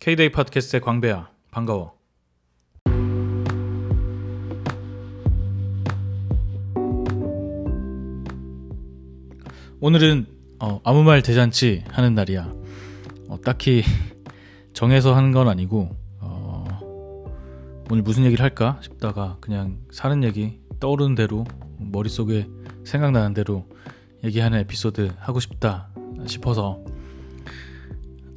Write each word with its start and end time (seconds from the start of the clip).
K-데이 0.00 0.30
팟캐스트의 0.32 0.80
광배야. 0.80 1.28
반가워. 1.50 1.92
오늘은 9.78 10.26
어, 10.58 10.80
아무 10.84 11.02
말 11.02 11.20
대잔치 11.22 11.84
하는 11.90 12.14
날이야. 12.14 12.50
어, 13.28 13.40
딱히 13.44 13.82
정해서 14.72 15.14
하는 15.14 15.32
건 15.32 15.48
아니고 15.48 15.94
어, 16.20 16.64
오늘 17.90 18.02
무슨 18.02 18.24
얘기를 18.24 18.42
할까 18.42 18.80
싶다가 18.82 19.36
그냥 19.42 19.80
사는 19.90 20.24
얘기 20.24 20.60
떠오르는 20.80 21.14
대로 21.14 21.44
머릿속에 21.76 22.48
생각나는 22.86 23.34
대로 23.34 23.66
얘기하는 24.24 24.60
에피소드 24.60 25.12
하고 25.18 25.40
싶다 25.40 25.90
싶어서 26.26 26.82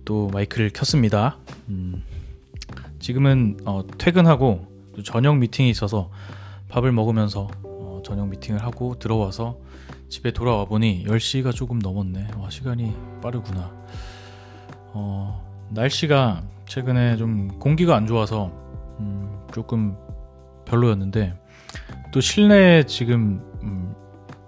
또 0.04 0.28
마이크를 0.28 0.70
켰습니다. 0.72 1.40
음, 1.70 2.04
지금은 3.00 3.58
어, 3.66 3.84
퇴근하고 3.98 4.68
저녁 5.04 5.38
미팅이 5.38 5.70
있어서 5.70 6.10
밥을 6.70 6.92
먹으면서 6.92 7.50
어, 7.64 8.02
저녁 8.04 8.30
미팅을 8.30 8.64
하고 8.64 8.98
들어와서 9.00 9.58
집에 10.10 10.32
돌아와 10.32 10.66
보니 10.66 11.06
10시가 11.08 11.54
조금 11.54 11.80
넘었네. 11.80 12.28
와, 12.38 12.50
시간이 12.50 12.94
빠르구나. 13.22 13.72
어, 14.94 15.44
날씨가 15.72 16.44
최근에 16.68 17.18
좀 17.18 17.60
공기가 17.60 17.96
안 17.96 18.06
좋아서 18.06 18.52
음, 19.00 19.48
조금 19.52 19.98
별로였는데 20.66 21.34
또 22.12 22.22
실내에 22.22 22.84
지금 22.84 23.44
음, 23.64 23.96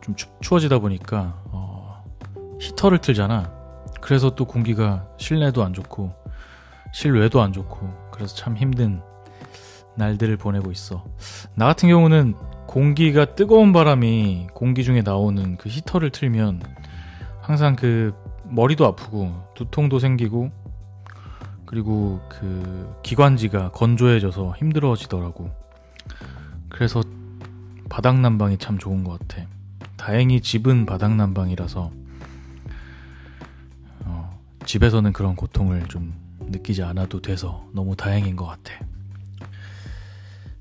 좀 0.01 0.15
추, 0.15 0.27
추워지다 0.41 0.79
보니까 0.79 1.41
어, 1.45 2.03
히터를 2.61 2.99
틀잖아. 2.99 3.51
그래서 4.01 4.35
또 4.35 4.45
공기가 4.45 5.07
실내도 5.17 5.63
안 5.63 5.73
좋고 5.73 6.13
실외도 6.95 7.41
안 7.41 7.51
좋고 7.51 8.09
그래서 8.09 8.33
참 8.37 8.55
힘든 8.55 9.01
날들을 9.95 10.37
보내고 10.37 10.71
있어. 10.71 11.03
나 11.53 11.65
같은 11.65 11.89
경우는 11.89 12.35
공기가 12.67 13.35
뜨거운 13.35 13.73
바람이 13.73 14.47
공기 14.53 14.85
중에 14.85 15.01
나오는 15.01 15.57
그 15.57 15.67
히터를 15.67 16.11
틀면 16.11 16.61
항상 17.41 17.75
그 17.75 18.13
머리도 18.45 18.85
아프고 18.85 19.29
두통도 19.55 19.99
생기고 19.99 20.51
그리고 21.65 22.21
그 22.29 22.95
기관지가 23.03 23.71
건조해져서 23.71 24.55
힘들어지더라고. 24.57 25.51
그래서 26.69 27.03
바닥 27.89 28.21
난방이 28.21 28.57
참 28.57 28.77
좋은 28.77 29.03
것 29.03 29.19
같아. 29.19 29.45
다행히 29.97 30.39
집은 30.39 30.85
바닥 30.85 31.13
난방이라서 31.13 31.91
어, 34.05 34.39
집에서는 34.65 35.11
그런 35.11 35.35
고통을 35.35 35.89
좀 35.89 36.24
느끼지 36.47 36.83
않아도 36.83 37.21
돼서 37.21 37.67
너무 37.73 37.95
다행인 37.95 38.35
것 38.35 38.45
같아. 38.45 38.73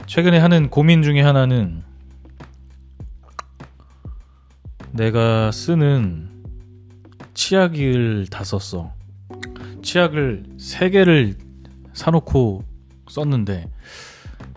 최근에 0.07 0.39
하는 0.39 0.69
고민 0.69 1.03
중에 1.03 1.21
하나는 1.23 1.83
내가 4.93 5.51
쓰는 5.51 6.29
치약을 7.35 8.27
다 8.31 8.45
썼어. 8.45 8.93
치약을 9.83 10.45
3개를 10.59 11.37
사놓고 11.93 12.65
썼는데 13.09 13.69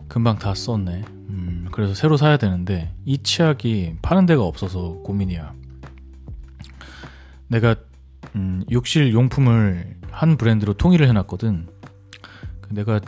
금방 0.07 0.37
다 0.37 0.53
썼네. 0.53 1.03
음, 1.29 1.67
그래서 1.71 1.93
새로 1.93 2.17
사야 2.17 2.37
되는데 2.37 2.93
이 3.05 3.17
치약이 3.17 3.97
파는 4.01 4.25
데가 4.25 4.43
없어서 4.43 4.93
고민이야. 5.03 5.53
내가 7.47 7.75
음, 8.35 8.63
욕실 8.71 9.13
용품을 9.13 9.97
한 10.11 10.37
브랜드로 10.37 10.73
통일을 10.73 11.07
해놨거든. 11.09 11.67
그 12.61 12.73
내가 12.73 12.99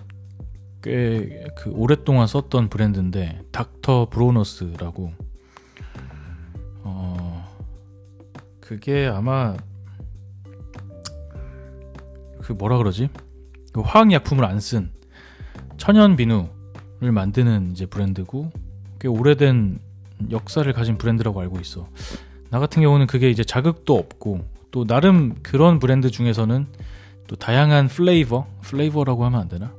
꽤 0.81 1.43
그 1.57 1.69
오랫동안 1.71 2.25
썼던 2.25 2.69
브랜드인데 2.69 3.41
닥터 3.51 4.07
브로너스라고. 4.09 5.11
어 6.83 7.45
그게 8.61 9.07
아마 9.07 9.57
그 12.41 12.53
뭐라 12.53 12.77
그러지? 12.77 13.09
그 13.73 13.81
화학 13.81 14.11
약품을 14.11 14.45
안 14.45 14.59
쓴 14.59 14.91
천연 15.77 16.15
비누를 16.15 17.11
만드는 17.11 17.71
이제 17.71 17.85
브랜드고 17.85 18.51
꽤 18.99 19.07
오래된 19.07 19.79
역사를 20.31 20.71
가진 20.73 20.97
브랜드라고 20.97 21.39
알고 21.41 21.59
있어. 21.59 21.89
나 22.49 22.59
같은 22.59 22.81
경우는 22.81 23.07
그게 23.07 23.29
이제 23.29 23.43
자극도 23.43 23.97
없고 23.97 24.45
또 24.71 24.85
나름 24.85 25.35
그런 25.41 25.79
브랜드 25.79 26.11
중에서는 26.11 26.67
또 27.27 27.35
다양한 27.35 27.87
flavor, 27.87 28.47
flavor라고 28.61 29.25
하면 29.25 29.39
안 29.39 29.47
되나? 29.47 29.73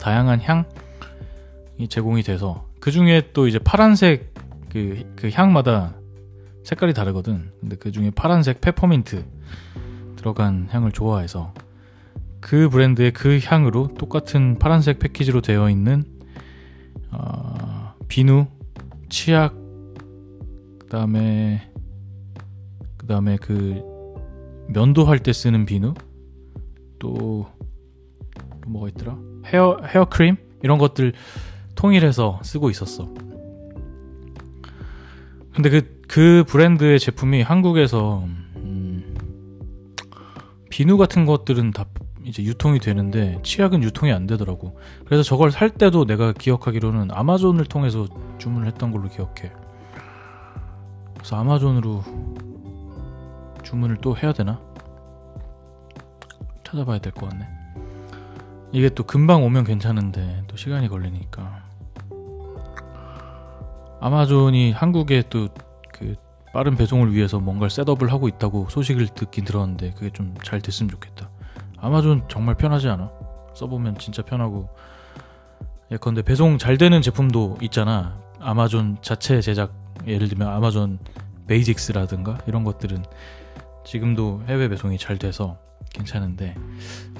다양한 0.00 0.40
향이 0.40 1.88
제공이 1.88 2.22
돼서 2.22 2.66
그 2.80 2.90
중에 2.90 3.30
또 3.32 3.46
이제 3.46 3.58
파란색 3.58 4.34
그, 4.70 5.12
그 5.16 5.30
향마다 5.30 5.94
색깔이 6.64 6.94
다르거든. 6.94 7.52
근데 7.60 7.76
그 7.76 7.92
중에 7.92 8.10
파란색 8.10 8.60
페퍼민트 8.60 9.24
들어간 10.16 10.68
향을 10.70 10.92
좋아해서 10.92 11.54
그 12.40 12.68
브랜드의 12.68 13.12
그 13.12 13.38
향으로 13.42 13.94
똑같은 13.98 14.58
파란색 14.58 14.98
패키지로 14.98 15.40
되어 15.40 15.68
있는 15.70 16.04
어, 17.10 17.94
비누, 18.08 18.46
치약, 19.08 19.54
그다음에 20.80 21.70
그다음에 22.96 23.36
그 23.36 23.89
면도할 24.72 25.18
때 25.18 25.32
쓰는 25.32 25.66
비누, 25.66 25.94
또, 26.98 27.46
또 28.62 28.70
뭐가 28.70 28.88
있더라? 28.88 29.18
헤어 29.46 29.78
헤어 29.84 30.04
크림 30.04 30.36
이런 30.62 30.78
것들 30.78 31.12
통일해서 31.74 32.40
쓰고 32.42 32.70
있었어. 32.70 33.08
근데 35.54 35.70
그, 35.70 36.00
그 36.06 36.44
브랜드의 36.46 37.00
제품이 37.00 37.42
한국에서, 37.42 38.24
음, 38.56 39.16
비누 40.70 40.96
같은 40.96 41.26
것들은 41.26 41.72
다 41.72 41.86
이제 42.24 42.44
유통이 42.44 42.78
되는데, 42.78 43.40
치약은 43.42 43.82
유통이 43.82 44.12
안 44.12 44.26
되더라고. 44.26 44.78
그래서 45.04 45.22
저걸 45.22 45.50
살 45.50 45.70
때도 45.70 46.04
내가 46.04 46.32
기억하기로는 46.32 47.08
아마존을 47.10 47.64
통해서 47.64 48.06
주문을 48.38 48.68
했던 48.68 48.92
걸로 48.92 49.08
기억해. 49.08 49.52
그래서 51.14 51.36
아마존으로 51.36 52.04
주문을 53.62 53.98
또 53.98 54.16
해야 54.16 54.32
되나? 54.32 54.60
찾아봐야 56.64 56.98
될 56.98 57.12
것 57.12 57.28
같네. 57.28 57.46
이게 58.72 58.88
또 58.90 59.02
금방 59.04 59.42
오면 59.44 59.64
괜찮은데, 59.64 60.44
또 60.46 60.56
시간이 60.56 60.88
걸리니까. 60.88 61.64
아마존이 64.00 64.72
한국에 64.72 65.22
또 65.28 65.48
그 65.92 66.16
빠른 66.54 66.74
배송을 66.76 67.12
위해서 67.12 67.38
뭔가를 67.38 67.68
셋업을 67.68 68.10
하고 68.10 68.26
있다고 68.26 68.68
소식을 68.70 69.08
듣긴 69.08 69.44
들었는데 69.44 69.92
그게 69.92 70.08
좀 70.10 70.34
잘 70.42 70.60
됐으면 70.62 70.88
좋겠다. 70.88 71.28
아마존 71.76 72.24
정말 72.28 72.54
편하지 72.56 72.88
않아? 72.88 73.10
써보면 73.54 73.98
진짜 73.98 74.22
편하고 74.22 74.70
예컨대 75.90 76.22
배송 76.22 76.56
잘 76.56 76.78
되는 76.78 77.02
제품도 77.02 77.58
있잖아. 77.60 78.18
아마존 78.40 78.96
자체 79.02 79.42
제작 79.42 79.74
예를 80.06 80.28
들면 80.28 80.48
아마존 80.48 80.98
베이직스라든가 81.46 82.38
이런 82.46 82.64
것들은 82.64 83.04
지금도 83.84 84.44
해외 84.46 84.68
배송이 84.68 84.98
잘 84.98 85.18
돼서 85.18 85.58
괜찮은데 85.92 86.54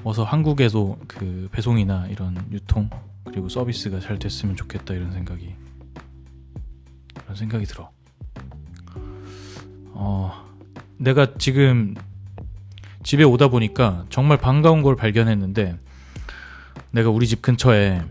어서 0.04 0.25
한국에도 0.25 0.98
그 1.09 1.48
배송이나 1.53 2.06
이런 2.09 2.37
유통 2.50 2.88
그리고 3.25 3.48
서비스가 3.48 4.00
잘 4.00 4.19
됐으면 4.19 4.56
좋겠다 4.56 4.94
이런 4.94 5.12
생각이 5.12 5.54
그런 7.15 7.37
생각이 7.37 7.65
들어. 7.65 7.91
어, 9.93 10.32
내가 10.97 11.34
지금 11.38 11.94
집에 13.03 13.25
오다 13.25 13.49
보니까 13.49 14.06
정말 14.09 14.38
반가운 14.38 14.82
걸 14.82 14.97
발견했는데 14.97 15.78
내가 16.90 17.11
우리 17.11 17.26
집 17.26 17.43
근처에 17.43 18.02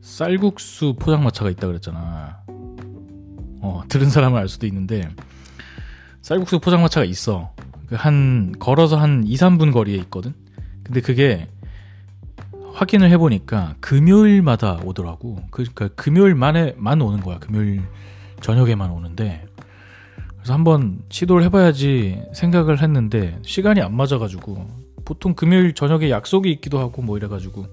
쌀국수 0.00 0.96
포장마차가 0.98 1.50
있다 1.50 1.66
그랬잖아. 1.66 2.42
어, 3.60 3.82
들은 3.88 4.10
사람은 4.10 4.38
알 4.38 4.48
수도 4.48 4.66
있는데 4.66 5.08
쌀국수 6.22 6.60
포장마차가 6.60 7.04
있어. 7.04 7.52
그한 7.88 8.54
걸어서 8.58 8.96
한 8.96 9.24
2, 9.26 9.34
3분 9.34 9.72
거리에 9.72 9.96
있거든. 9.96 10.34
근데 10.82 11.00
그게 11.00 11.48
확인을 12.72 13.10
해 13.10 13.18
보니까 13.18 13.74
금요일마다 13.80 14.80
오더라고. 14.84 15.40
그러니까 15.50 15.88
금요일만에만 15.88 17.02
오는 17.02 17.20
거야. 17.20 17.38
금요일 17.38 17.82
저녁에만 18.40 18.90
오는데 18.90 19.44
그래서 20.36 20.54
한번 20.54 21.02
시도를 21.08 21.44
해봐야지 21.44 22.22
생각을 22.32 22.82
했는데 22.82 23.38
시간이 23.44 23.80
안 23.80 23.94
맞아가지고 23.94 24.66
보통 25.04 25.34
금요일 25.34 25.74
저녁에 25.74 26.10
약속이 26.10 26.50
있기도 26.52 26.78
하고 26.78 27.02
뭐 27.02 27.16
이래가지고 27.16 27.66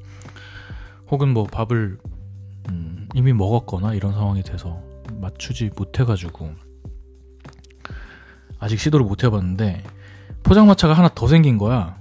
혹은 1.10 1.30
뭐 1.30 1.46
밥을 1.46 1.98
음, 2.70 3.08
이미 3.16 3.34
먹었거나 3.34 3.94
이런 3.94 4.14
상황이 4.14 4.44
돼서 4.44 4.80
맞추지 5.20 5.72
못해가지고 5.76 6.69
아직 8.60 8.80
시도를 8.80 9.06
못 9.06 9.24
해봤는데 9.24 9.84
포장마차가 10.44 10.94
하나 10.94 11.10
더 11.10 11.28
생긴 11.28 11.58
거야 11.58 11.98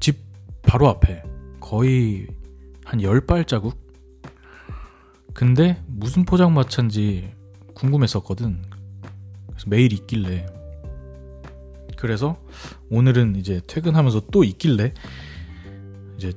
집 0.00 0.20
바로 0.62 0.88
앞에 0.88 1.22
거의 1.60 2.26
한 2.84 3.00
10발자국? 3.00 3.76
근데 5.34 5.82
무슨 5.86 6.24
포장마차인지 6.24 7.32
궁금했었거든. 7.74 8.62
그래서 9.48 9.66
매일 9.68 9.92
있길래. 9.92 10.46
그래서 11.96 12.40
오늘은 12.90 13.36
이제 13.36 13.60
퇴근하면서 13.66 14.22
또 14.32 14.44
있길래 14.44 14.94
이제 16.16 16.32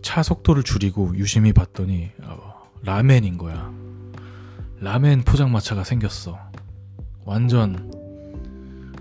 차 0.00 0.22
속도를 0.22 0.62
줄이고 0.62 1.16
유심히 1.16 1.52
봤더니 1.52 2.12
어, 2.22 2.70
라멘인 2.82 3.38
거야. 3.38 3.72
라멘 4.80 5.22
포장마차가 5.22 5.82
생겼어. 5.82 6.38
완전 7.24 7.90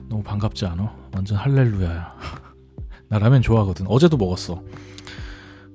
너무 0.07 0.24
반갑지 0.24 0.65
않아? 0.65 1.09
완전 1.13 1.38
할렐루야야. 1.38 2.15
나 3.09 3.19
라면 3.19 3.42
좋아하거든. 3.42 3.88
어제도 3.88 4.18
먹었어. 4.18 4.63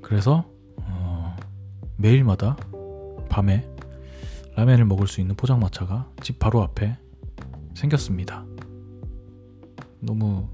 그래서 0.03 0.45
어, 0.77 1.37
매일마다 1.97 2.57
밤에 3.29 3.69
라면을 4.55 4.85
먹을 4.85 5.07
수 5.07 5.21
있는 5.21 5.35
포장마차가 5.35 6.11
집 6.23 6.39
바로 6.39 6.63
앞에 6.63 6.99
생겼습니다. 7.75 8.45
너무 10.01 10.49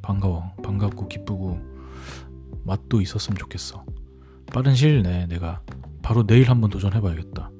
반가워. 0.00 0.52
반갑고 0.62 1.08
기쁘고 1.08 1.60
맛도 2.64 3.00
있었으면 3.00 3.38
좋겠어. 3.38 3.84
빠른 4.52 4.74
시일 4.74 5.02
내에 5.02 5.26
내가 5.26 5.62
바로 6.02 6.26
내일 6.26 6.50
한번 6.50 6.70
도전해봐야겠다. 6.70 7.50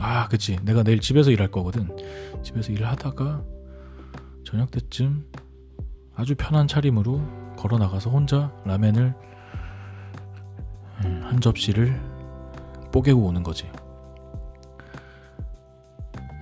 아, 0.00 0.28
그치. 0.28 0.56
내가 0.62 0.82
내일 0.82 1.00
집에서 1.00 1.30
일할 1.30 1.50
거거든. 1.50 1.94
집에서 2.42 2.72
일을 2.72 2.86
하다가 2.88 3.44
저녁 4.48 4.70
때쯤 4.70 5.30
아주 6.16 6.34
편한 6.34 6.66
차림으로 6.66 7.20
걸어 7.56 7.76
나가서 7.76 8.08
혼자 8.08 8.50
라멘을 8.64 9.14
음, 11.04 11.20
한 11.22 11.38
접시를 11.38 12.00
뽀개고 12.90 13.26
오는 13.26 13.42
거지. 13.42 13.70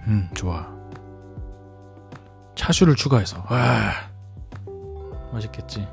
음, 0.07 0.31
좋아. 0.35 0.73
차슈를 2.55 2.95
추가해서. 2.95 3.45
와. 3.51 3.91
맛있겠지. 5.33 5.89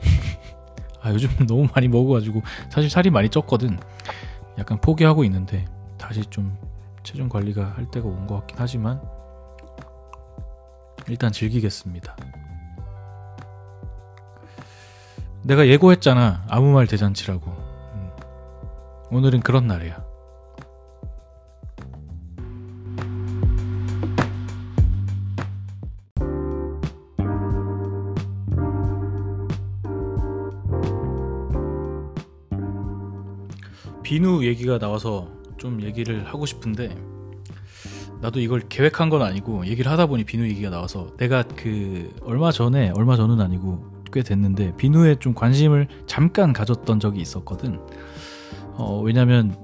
아, 1.00 1.10
요즘 1.14 1.30
너무 1.46 1.66
많이 1.74 1.88
먹어가지고 1.88 2.42
사실 2.68 2.90
살이 2.90 3.08
많이 3.08 3.30
쪘거든. 3.30 3.80
약간 4.58 4.78
포기하고 4.82 5.24
있는데 5.24 5.64
다시 5.96 6.20
좀 6.26 6.54
체중 7.02 7.30
관리가 7.30 7.70
할 7.74 7.90
때가 7.90 8.06
온 8.06 8.26
것 8.26 8.36
같긴 8.40 8.58
하지만 8.60 9.00
일단 11.08 11.32
즐기겠습니다. 11.32 12.16
내가 15.42 15.66
예고했잖아. 15.66 16.44
아무 16.48 16.72
말 16.72 16.86
대잔치라고. 16.86 17.50
음. 17.50 18.10
오늘은 19.10 19.40
그런 19.40 19.66
날이야. 19.66 20.12
비누 34.02 34.44
얘기가 34.44 34.78
나와서 34.78 35.26
좀 35.56 35.80
얘기를 35.80 36.26
하고 36.26 36.44
싶은데 36.44 36.94
나도 38.22 38.38
이걸 38.38 38.60
계획한 38.60 39.10
건 39.10 39.22
아니고 39.22 39.66
얘기를 39.66 39.90
하다 39.90 40.06
보니 40.06 40.22
비누 40.22 40.44
얘기가 40.44 40.70
나와서 40.70 41.08
내가 41.16 41.42
그 41.42 42.14
얼마 42.22 42.52
전에 42.52 42.92
얼마 42.94 43.16
전은 43.16 43.40
아니고 43.40 43.84
꽤 44.12 44.22
됐는데 44.22 44.76
비누에 44.76 45.16
좀 45.16 45.34
관심을 45.34 45.88
잠깐 46.06 46.52
가졌던 46.52 47.00
적이 47.00 47.20
있었거든. 47.20 47.80
어, 48.74 49.00
왜냐면 49.02 49.56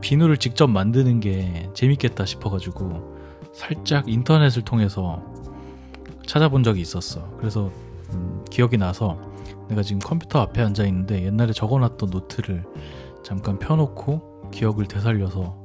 비누를 0.00 0.36
직접 0.36 0.68
만드는 0.68 1.18
게 1.18 1.68
재밌겠다 1.74 2.24
싶어가지고 2.24 3.16
살짝 3.52 4.08
인터넷을 4.08 4.62
통해서 4.62 5.20
찾아본 6.24 6.62
적이 6.62 6.82
있었어. 6.82 7.36
그래서 7.38 7.72
음, 8.12 8.44
기억이 8.48 8.78
나서 8.78 9.18
내가 9.68 9.82
지금 9.82 9.98
컴퓨터 9.98 10.40
앞에 10.40 10.62
앉아 10.62 10.86
있는데 10.86 11.24
옛날에 11.24 11.52
적어놨던 11.52 12.10
노트를 12.10 12.64
잠깐 13.24 13.58
펴놓고 13.58 14.50
기억을 14.52 14.86
되살려서 14.86 15.56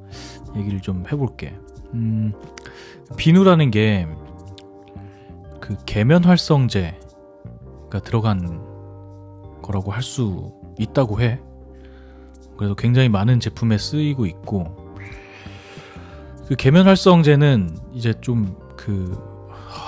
얘기를 0.55 0.81
좀 0.81 1.05
해볼게. 1.11 1.53
음, 1.94 2.33
비누라는 3.18 3.71
게 3.71 4.07
그 5.69 5.75
계면 5.86 6.24
활성제가 6.24 8.00
들어간 8.03 8.59
거라고 9.62 9.91
할 9.91 10.01
수 10.01 10.51
있다고 10.80 11.21
해. 11.21 11.39
그래서 12.57 12.74
굉장히 12.74 13.07
많은 13.07 13.39
제품에 13.39 13.77
쓰이고 13.77 14.25
있고 14.25 14.75
그 16.47 16.56
계면 16.56 16.88
활성제는 16.88 17.77
이제 17.94 18.13
좀그 18.19 19.15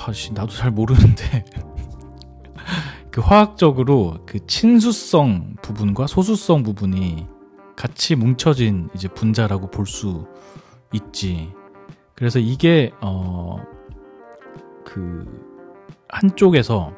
아씨 0.05 0.33
나도 0.33 0.51
잘 0.51 0.69
모르는데 0.69 1.45
그 3.09 3.21
화학적으로 3.21 4.19
그 4.27 4.45
친수성 4.45 5.55
부분과 5.63 6.05
소수성 6.05 6.61
부분이 6.61 7.25
같이 7.75 8.15
뭉쳐진 8.15 8.89
이제 8.93 9.07
분자라고 9.07 9.71
볼 9.71 9.87
수 9.87 10.27
있지. 10.93 11.49
그래서 12.21 12.37
이게 12.37 12.91
어 13.01 13.57
그 14.91 15.25
한쪽에서 16.09 16.93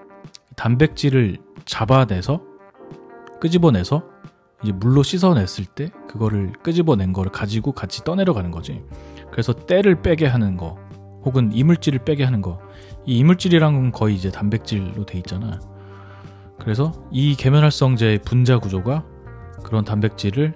단백질을 0.56 1.38
잡아내서 1.66 2.42
끄집어내서 3.40 4.04
이제 4.64 4.72
물로 4.72 5.04
씻어냈을 5.04 5.66
때 5.66 5.92
그거를 6.08 6.54
끄집어낸 6.64 7.14
거를 7.14 7.31
가지고 7.31 7.74
같이 7.74 8.04
떠내려가는 8.04 8.50
거지. 8.50 8.84
그래서 9.30 9.54
때를 9.54 10.02
빼게 10.02 10.25
하는 10.25 10.58
거 10.58 10.80
혹은 11.24 11.52
이물질을 11.54 12.00
빼게 12.04 12.24
하는 12.24 12.42
거. 12.42 12.60
이 13.06 13.20
이물질이란 13.20 13.74
건 13.74 13.92
거의 13.92 14.16
이제 14.16 14.31
단백질로 14.31 15.06
돼 15.06 15.20
있잖아. 15.20 15.60
그래서 16.60 16.92
이 17.12 17.36
계면활성제의 17.36 18.20
분자 18.20 18.58
구조가 18.58 19.06
그런 19.64 19.86
단백질을 19.86 20.56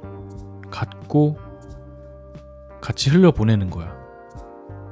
갖고 0.72 1.38
같이 2.82 3.10
흘려 3.12 3.32
보내는 3.32 3.70
거야. 3.70 3.97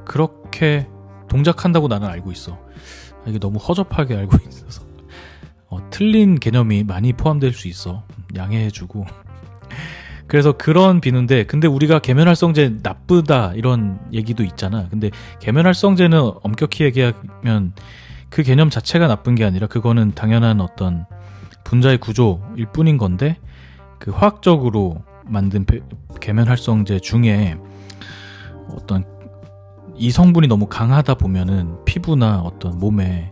그렇게 0.06 0.88
동작한다고 1.28 1.88
나는 1.88 2.07
알고 2.07 2.31
있어. 2.31 2.54
아, 2.54 3.24
이게 3.28 3.40
너무 3.40 3.57
허접하게 3.60 4.16
알고 4.16 4.38
있어서. 4.48 4.84
어, 5.68 5.80
틀린 5.90 6.40
개념이 6.40 6.84
많이 6.84 7.13
포함될 7.13 7.54
수 7.54 7.68
있어. 7.68 8.04
양해해주고. 8.36 9.06
그래서 10.27 10.53
그런 10.53 11.01
비누인데, 11.01 11.46
근데 11.46 11.68
우리가 11.68 12.00
계면활성제 12.00 12.77
나쁘다 12.82 13.53
이런 13.53 14.00
얘기도 14.12 14.44
있잖아. 14.44 14.88
근데 14.89 15.12
계면활성제는 15.39 16.20
엄격히 16.41 16.84
얘기하면 16.86 17.74
그 18.29 18.41
개념 18.41 18.70
자체가 18.70 19.08
나쁜 19.08 19.36
게 19.36 19.46
아니라 19.46 19.68
그거는 19.68 20.13
당연한 20.15 20.62
어떤 20.62 21.06
분자의 21.63 22.00
구조일 22.00 22.68
뿐인 22.74 22.98
건데, 22.98 23.38
그 24.00 24.12
화학적으로 24.12 25.03
만든 25.25 25.65
계면활성제 26.22 27.00
중에 27.00 27.58
어떤 28.72 29.14
이 29.98 30.12
성분이 30.12 30.48
너무 30.48 30.68
강하다 30.68 31.16
보면은 31.16 31.84
피부나 31.86 32.42
어떤 32.42 32.80
몸에 32.80 33.32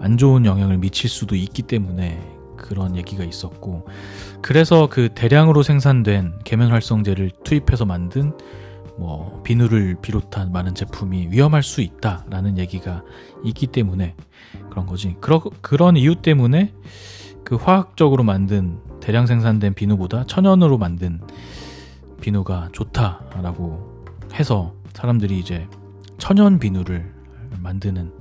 안 0.00 0.18
좋은 0.18 0.44
영향을 0.44 0.78
미칠 0.78 1.08
수도 1.08 1.34
있기 1.34 1.62
때문에 1.62 2.20
그런 2.56 2.96
얘기가 2.96 3.24
있었고 3.24 3.86
그래서 4.42 4.88
그 4.90 5.08
대량으로 5.14 5.62
생산된 5.62 6.40
계면활성제를 6.44 7.30
투입해서 7.42 7.84
만든 7.84 8.36
뭐 8.96 9.42
비누를 9.44 9.96
비롯한 10.02 10.52
많은 10.52 10.74
제품이 10.74 11.28
위험할 11.30 11.62
수 11.62 11.80
있다라는 11.80 12.58
얘기가 12.58 13.02
있기 13.44 13.66
때문에 13.68 14.14
그런 14.70 14.86
거지. 14.86 15.16
그러, 15.20 15.42
그런 15.62 15.96
이유 15.96 16.16
때문에 16.16 16.72
그 17.44 17.56
화학적으로 17.56 18.22
만든 18.22 18.78
대량 19.00 19.26
생산된 19.26 19.74
비누보다 19.74 20.24
천연으로 20.26 20.78
만든 20.78 21.20
비누가 22.20 22.68
좋다라고 22.72 24.04
해서 24.34 24.74
사람들이 24.94 25.38
이제 25.38 25.66
천연 26.18 26.58
비누를 26.58 27.12
만드는 27.60 28.12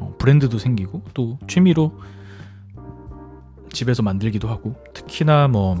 어, 0.00 0.14
브랜드도 0.18 0.58
생기고 0.58 1.02
또 1.14 1.38
취미로 1.48 1.92
집에서 3.72 4.02
만들기도 4.02 4.48
하고 4.48 4.74
특히나 4.94 5.48
뭐 5.48 5.76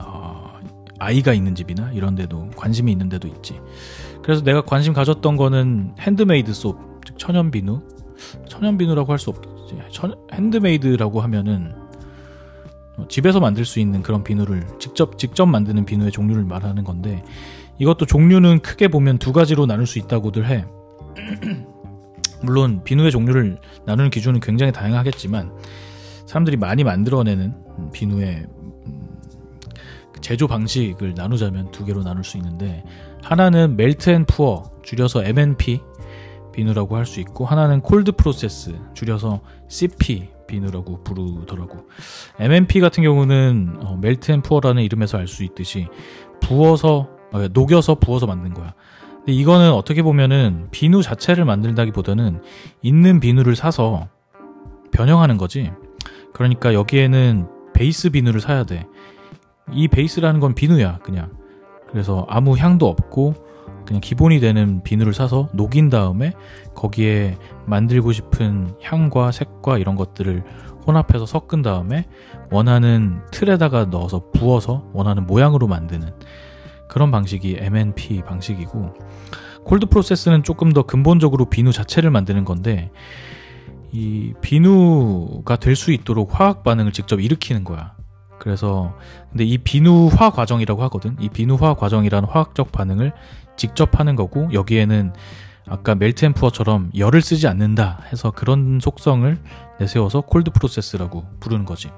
어, 0.00 0.60
아이가 0.98 1.32
있는 1.32 1.54
집이나 1.54 1.92
이런 1.92 2.14
데도 2.14 2.50
관심이 2.56 2.90
있는 2.90 3.08
데도 3.08 3.28
있지. 3.28 3.60
그래서 4.22 4.42
내가 4.42 4.62
관심 4.62 4.92
가졌던 4.92 5.36
거는 5.36 5.94
handmade 6.00 6.52
soap 6.54 6.86
즉 6.86 7.18
천연 7.18 7.50
비누. 7.50 7.80
천연 8.48 8.78
비누라고 8.78 9.12
할 9.12 9.18
수 9.18 9.30
없지. 9.30 9.50
천, 9.90 10.14
handmade라고 10.32 11.20
하면은 11.20 11.74
어, 12.96 13.06
집에서 13.08 13.40
만들 13.40 13.64
수 13.64 13.80
있는 13.80 14.02
그런 14.02 14.22
비누를 14.24 14.66
직접 14.78 15.18
직접 15.18 15.46
만드는 15.46 15.84
비누의 15.84 16.12
종류를 16.12 16.44
말하는 16.44 16.84
건데 16.84 17.24
이것도 17.78 18.06
종류는 18.06 18.60
크게 18.60 18.88
보면 18.88 19.18
두 19.18 19.32
가지로 19.32 19.66
나눌 19.66 19.86
수 19.86 19.98
있다고들 19.98 20.46
해. 20.46 20.64
물론 22.42 22.82
비누의 22.84 23.10
종류를 23.10 23.58
나누는 23.86 24.10
기준은 24.10 24.40
굉장히 24.40 24.72
다양하겠지만 24.72 25.52
사람들이 26.26 26.56
많이 26.56 26.84
만들어내는 26.84 27.54
비누의 27.92 28.46
음, 28.58 29.18
제조 30.20 30.46
방식을 30.46 31.14
나누자면 31.14 31.70
두 31.70 31.84
개로 31.84 32.02
나눌 32.02 32.22
수 32.24 32.36
있는데 32.36 32.84
하나는 33.22 33.76
melt 33.76 34.10
and 34.10 34.24
pour 34.26 34.70
줄여서 34.82 35.24
MNP 35.24 35.80
비누라고 36.52 36.96
할 36.96 37.06
수 37.06 37.20
있고 37.20 37.44
하나는 37.46 37.80
cold 37.80 38.12
process 38.12 38.74
줄여서 38.94 39.40
CP 39.68 40.28
비누라고 40.46 41.02
부르더라고. 41.02 41.86
MNP 42.38 42.80
같은 42.80 43.02
경우는 43.02 43.78
어, 43.80 43.96
melt 44.00 44.30
and 44.30 44.42
pour라는 44.42 44.82
이름에서 44.82 45.18
알 45.18 45.26
수 45.26 45.42
있듯이 45.42 45.88
부어서 46.40 47.08
어, 47.10 47.13
녹여서 47.52 47.96
부어서 47.96 48.26
만든 48.26 48.54
거야. 48.54 48.74
근데 49.18 49.32
이거는 49.32 49.72
어떻게 49.72 50.02
보면은 50.02 50.68
비누 50.70 51.02
자체를 51.02 51.44
만들다기보다는 51.44 52.42
있는 52.82 53.20
비누를 53.20 53.56
사서 53.56 54.08
변형하는 54.92 55.36
거지. 55.36 55.70
그러니까 56.32 56.74
여기에는 56.74 57.48
베이스 57.72 58.10
비누를 58.10 58.40
사야 58.40 58.64
돼. 58.64 58.86
이 59.72 59.88
베이스라는 59.88 60.40
건 60.40 60.54
비누야, 60.54 60.98
그냥. 60.98 61.32
그래서 61.90 62.26
아무 62.28 62.56
향도 62.56 62.88
없고 62.88 63.34
그냥 63.86 64.00
기본이 64.00 64.40
되는 64.40 64.82
비누를 64.82 65.14
사서 65.14 65.48
녹인 65.54 65.90
다음에 65.90 66.32
거기에 66.74 67.38
만들고 67.66 68.12
싶은 68.12 68.74
향과 68.82 69.30
색과 69.30 69.78
이런 69.78 69.94
것들을 69.94 70.42
혼합해서 70.86 71.26
섞은 71.26 71.62
다음에 71.62 72.06
원하는 72.50 73.20
틀에다가 73.30 73.86
넣어서 73.86 74.30
부어서 74.32 74.84
원하는 74.92 75.26
모양으로 75.26 75.66
만드는 75.66 76.10
그런 76.88 77.10
방식이 77.10 77.56
MNP 77.58 78.22
방식이고 78.22 78.94
cold 79.64 79.86
process는 79.86 80.42
조금 80.42 80.72
더 80.72 80.82
근본적으로 80.82 81.48
비누 81.48 81.72
자체를 81.72 82.10
만드는 82.10 82.44
건데 82.44 82.90
이 83.92 84.34
비누가 84.40 85.56
될 85.56 85.76
수 85.76 85.92
있도록 85.92 86.38
화학 86.38 86.62
반응을 86.64 86.92
직접 86.92 87.20
일으키는 87.20 87.64
거야. 87.64 87.94
그래서 88.38 88.94
근데 89.30 89.44
이 89.44 89.56
비누화 89.58 90.30
과정이라고 90.30 90.82
하거든. 90.84 91.16
이 91.20 91.28
비누화 91.28 91.74
과정이라는 91.74 92.28
화학적 92.28 92.72
반응을 92.72 93.12
직접 93.56 93.98
하는 93.98 94.16
거고 94.16 94.52
여기에는 94.52 95.12
아까 95.66 95.94
melt 95.94 96.26
and 96.26 96.34
pour처럼 96.34 96.90
열을 96.96 97.22
쓰지 97.22 97.46
않는다 97.46 98.00
해서 98.12 98.30
그런 98.32 98.80
속성을 98.82 99.38
내세워서 99.80 100.22
cold 100.22 100.50
process라고 100.50 101.24
부르는 101.40 101.64
거지. 101.64 101.90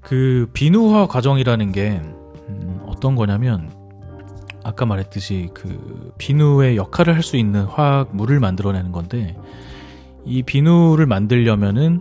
그 0.00 0.48
비누화 0.54 1.08
과정이라는 1.08 1.72
게 1.72 2.00
음, 2.50 2.80
어떤 2.86 3.14
거냐면 3.16 3.70
아까 4.62 4.84
말했듯이 4.86 5.50
그 5.54 6.12
비누의 6.18 6.76
역할을 6.76 7.14
할 7.14 7.22
수 7.22 7.36
있는 7.36 7.64
화학물을 7.64 8.38
만들어내는 8.40 8.92
건데 8.92 9.36
이 10.24 10.42
비누를 10.42 11.06
만들려면은 11.06 12.00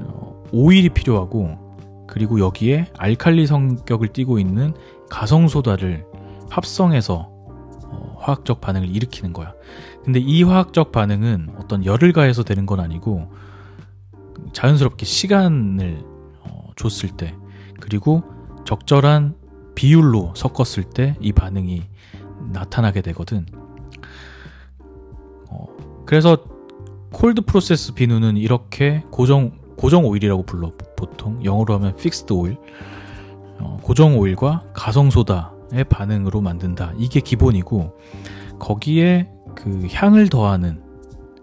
어, 0.00 0.42
오일이 0.52 0.90
필요하고 0.90 2.04
그리고 2.06 2.40
여기에 2.40 2.92
알칼리 2.98 3.46
성격을 3.46 4.08
띠고 4.08 4.38
있는 4.38 4.74
가성소다를 5.10 6.04
합성해서 6.50 7.28
어, 7.86 8.16
화학적 8.18 8.60
반응을 8.60 8.94
일으키는 8.94 9.32
거야. 9.32 9.54
근데 10.04 10.20
이 10.20 10.42
화학적 10.42 10.92
반응은 10.92 11.54
어떤 11.58 11.84
열을 11.84 12.12
가해서 12.12 12.42
되는 12.42 12.66
건 12.66 12.80
아니고 12.80 13.30
자연스럽게 14.52 15.06
시간을 15.06 16.04
어, 16.42 16.70
줬을 16.76 17.10
때 17.16 17.34
그리고 17.80 18.22
적절한 18.66 19.34
비율로 19.74 20.32
섞었을 20.36 20.84
때 20.84 21.16
이 21.20 21.32
반응이 21.32 21.82
나타나게 22.52 23.00
되거든. 23.02 23.46
어, 25.50 25.66
그래서 26.06 26.36
cold 27.12 27.42
process 27.42 27.94
비누는 27.94 28.36
이렇게 28.36 29.02
고정 29.10 29.52
고정 29.76 30.04
오일이라고 30.04 30.44
불러 30.44 30.72
보통 30.96 31.44
영어로 31.44 31.74
하면 31.74 31.96
fixed 31.96 32.32
oil 32.32 32.56
어, 33.58 33.78
고정 33.82 34.18
오일과 34.18 34.64
가성 34.74 35.10
소다의 35.10 35.84
반응으로 35.88 36.40
만든다. 36.40 36.92
이게 36.98 37.20
기본이고 37.20 37.98
거기에 38.58 39.28
그 39.54 39.86
향을 39.90 40.28
더하는 40.28 40.82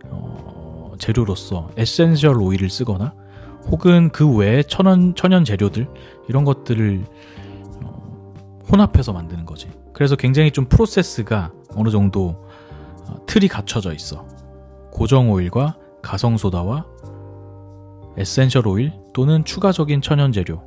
어, 0.06 0.94
재료로서 1.00 1.70
essential 1.78 2.42
oil을 2.42 2.70
쓰거나 2.70 3.14
혹은 3.68 4.10
그 4.10 4.30
외에 4.30 4.64
천연 4.64 5.14
천연 5.16 5.46
재료들 5.46 5.88
이런 6.28 6.46
것들을 6.46 7.06
혼합해서 8.70 9.14
만드는 9.14 9.46
거지. 9.46 9.70
그래서 9.94 10.16
굉장히 10.16 10.52
좀 10.52 10.66
프로세스가 10.66 11.52
어느 11.76 11.90
정도 11.90 12.46
어, 13.08 13.26
틀이 13.26 13.48
갖춰져 13.48 13.94
있어. 13.94 14.26
고정 14.92 15.32
오일과 15.32 15.78
가성 16.02 16.38
소다와 16.38 16.86
essential 18.18 18.68
oil 18.68 18.94
또는 19.14 19.46
추가적인 19.46 20.02
천연 20.02 20.32
재료 20.32 20.62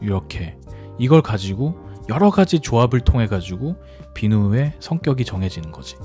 이렇게 0.00 0.56
이걸 0.98 1.22
가지고 1.22 1.78
여러 2.08 2.30
가지 2.30 2.58
조합을 2.60 3.00
통해 3.00 3.26
가지고 3.26 3.76
비누의 4.14 4.72
성격이 4.80 5.24
정해지는 5.24 5.70
거지. 5.70 5.96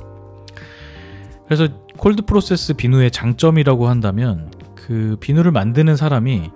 그래서 1.46 1.68
cold 1.98 2.26
process 2.26 2.74
비누의 2.76 3.10
장점이라고 3.12 3.88
한다면 3.88 4.52
그 4.76 5.18
비누를 5.20 5.52
만드는 5.52 5.96
사람이 5.96 6.52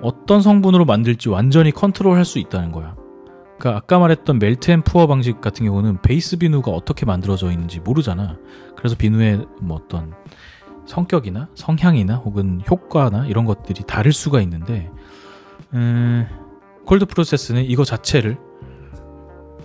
어떤 0.00 0.42
성분으로 0.42 0.84
만들지 0.84 1.28
완전히 1.28 1.70
컨트롤 1.72 2.16
할 2.16 2.24
수 2.24 2.38
있다는 2.38 2.70
거야. 2.72 2.94
그러니까 3.58 3.76
아까 3.76 3.98
말했던 3.98 4.38
melt 4.38 4.70
and 4.70 4.82
pour 4.82 5.06
방식 5.06 5.40
같은 5.40 5.66
경우는 5.66 6.00
베이스 6.02 6.36
비누가 6.36 6.70
어떻게 6.70 7.04
만들어져 7.06 7.50
있는지 7.50 7.80
모르잖아. 7.80 8.36
그래서 8.76 8.96
비누의 8.96 9.46
뭐 9.60 9.78
어떤 9.82 10.14
성격이나 10.86 11.48
성향이나 11.54 12.16
혹은 12.16 12.62
효과나 12.68 13.26
이런 13.26 13.44
것들이 13.44 13.82
다를 13.86 14.12
수가 14.12 14.40
있는데 14.42 14.90
음, 15.74 16.26
콜드 16.86 17.06
프로세스는 17.06 17.64
이거 17.64 17.84
자체를 17.84 18.38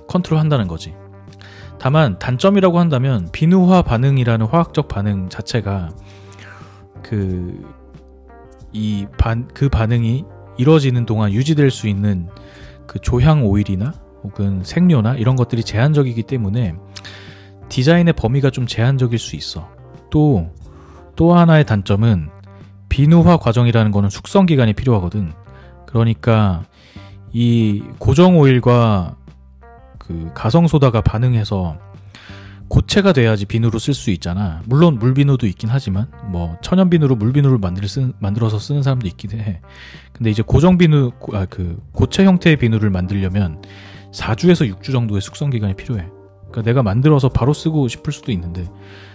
컨트롤한다는 0.08 0.68
거지. 0.68 0.96
다만 1.80 2.18
단점이라고 2.18 2.80
한다면 2.80 3.30
비누화 3.32 3.84
반응이라는 3.84 4.46
화학적 4.48 4.88
반응 4.88 5.30
자체가 5.30 5.90
그 7.04 7.62
이 8.76 9.06
반 9.20 9.48
그 9.54 9.70
반응이 9.70 10.26
이루어지는 10.58 11.06
동안 11.06 11.32
유지될 11.32 11.70
수 11.70 11.88
있는 11.88 12.28
그 12.88 13.00
조향 13.00 13.46
오일이나 13.46 13.94
혹은 14.24 14.64
색료나 14.64 15.16
이런 15.16 15.36
것들이 15.36 15.64
제한적이기 15.64 16.24
때문에 16.24 16.76
디자인의 17.70 18.14
범위가 18.14 18.50
좀 18.50 18.68
제한적일 18.68 19.20
수 19.20 19.36
있어. 19.36 19.70
또, 20.10 20.52
또 21.16 21.34
하나의 21.34 21.66
단점은 21.66 22.30
비누화 22.90 23.38
과정이라는 23.38 23.92
거는 23.92 24.10
숙성 24.10 24.46
기간이 24.46 24.74
필요하거든. 24.74 25.34
그러니까 25.88 26.64
이 27.32 27.84
고정 27.98 28.38
오일과 28.38 29.16
그 29.98 30.30
가성 30.34 30.68
소다가 30.68 31.02
반응해서 31.02 31.78
고체가 32.74 33.14
돼야지 33.14 33.46
비누로 33.46 33.78
쓸 33.78 33.94
수 33.94 34.10
있잖아. 34.10 34.64
물론 34.66 34.98
물비누도 34.98 35.46
있긴 35.46 35.70
하지만 35.72 36.08
뭐 36.32 36.58
천연 36.64 36.90
비누로 36.90 37.16
물비누를 37.18 37.60
만들 37.60 37.88
쓰, 37.88 38.12
만들어서 38.18 38.58
쓰는 38.58 38.82
사람도 38.82 39.06
있긴 39.10 39.40
해. 39.40 39.62
근데 40.12 40.32
이제 40.32 40.42
고정 40.42 40.80
비누 40.80 41.12
아, 41.34 41.46
그 41.48 41.80
고체 41.92 42.26
형태의 42.26 42.56
비누를 42.58 42.90
만들려면 42.90 43.62
4주에서 44.12 44.68
6주 44.76 44.92
정도의 44.92 45.22
숙성 45.22 45.52
기간이 45.52 45.76
필요해. 45.76 46.04
그러니까 46.50 46.62
내가 46.64 46.82
만들어서 46.82 47.30
바로 47.30 47.54
쓰고 47.54 47.88
싶을 47.90 48.12
수도 48.12 48.32
있는데 48.32 48.68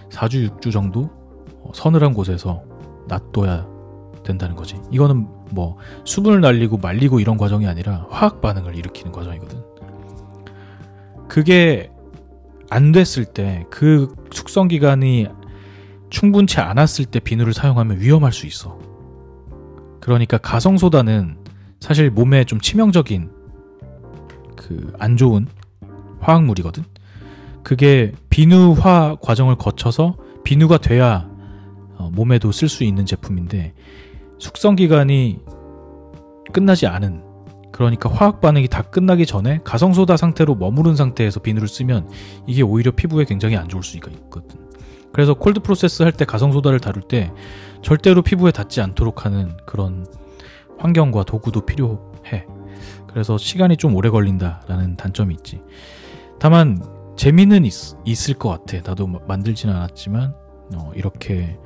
4주 0.09 0.61
6주 0.61 0.71
정도 0.71 1.09
어, 1.61 1.71
서늘한 1.75 2.13
곳에서 2.13 2.63
놔둬야 3.09 3.67
된다는 4.23 4.55
거지. 4.55 4.77
이거는 4.89 5.27
뭐 5.51 5.75
수분을 6.05 6.39
날리고 6.39 6.77
말리고 6.77 7.19
이런 7.19 7.35
과정이 7.35 7.67
아니라 7.67 8.07
화학 8.09 8.39
반응을 8.39 8.77
일으키는 8.77 9.11
과정이거든. 9.11 9.61
그게 11.27 11.91
안 12.69 12.91
됐을 12.91 13.25
때 13.25 13.65
그 13.69 14.15
숙성 14.31 14.67
기간이 14.67 15.27
충분치 16.09 16.59
않았을 16.59 17.05
때 17.05 17.19
비누를 17.19 17.53
사용하면 17.53 17.99
위험할 17.99 18.31
수 18.33 18.45
있어. 18.47 18.79
그러니까 20.01 20.37
가성 20.37 20.77
소다는 20.77 21.37
사실 21.79 22.09
몸에 22.09 22.43
좀 22.45 22.59
치명적인 22.59 23.29
그 24.55 24.93
안 24.99 25.17
좋은 25.17 25.47
화학물이거든. 26.19 26.83
그게 27.63 28.11
비누화 28.29 29.17
과정을 29.21 29.55
거쳐서 29.55 30.17
비누가 30.43 30.77
돼야 30.77 31.29
어, 31.97 32.09
몸에도 32.13 32.51
쓸 32.51 32.67
수 32.69 32.83
있는 32.83 33.05
제품인데 33.05 33.73
숙성 34.37 34.75
기간이 34.75 35.39
끝나지 36.53 36.87
않은 36.87 37.23
그러니까 37.79 38.09
화학 38.11 38.41
반응이 38.41 38.67
다 38.67 38.81
끝나기 38.81 39.25
전에 39.25 39.61
가성소다 39.63 40.17
상태로 40.17 40.55
머무른 40.55 40.97
상태에서 40.97 41.39
비누를 41.39 41.69
쓰면 41.69 42.09
이게 42.45 42.61
오히려 42.61 42.91
피부에 42.91 43.23
굉장히 43.23 43.55
안 43.55 43.69
좋을 43.69 43.83
수가 43.83 44.11
있거든. 44.11 44.59
그래서 45.13 45.33
콜드 45.33 45.61
프로세스 45.61 46.03
할 46.03 46.11
때 46.11 46.25
가성소다를 46.25 46.81
다룰 46.81 47.01
때 47.03 47.31
절대로 47.81 48.21
피부에 48.21 48.51
닿지 48.51 48.81
않도록 48.81 49.23
하는 49.23 49.55
그런 49.65 50.05
환경과 50.77 51.23
도구도 51.23 51.65
필요해. 51.65 52.45
그래서 53.07 53.37
시간이 53.37 53.77
좀 53.77 53.95
오래 53.95 54.09
걸린다라는 54.09 54.97
단점이 54.97 55.33
있지. 55.35 55.61
다만 56.37 56.83
재미는 57.15 57.63
있, 57.63 58.29
을것 58.29 58.65
같아. 58.65 58.89
나도 58.89 59.07
만들지는 59.07 59.73
않았지만 59.73 60.33
어, 60.75 60.91
이렇게 60.95 61.57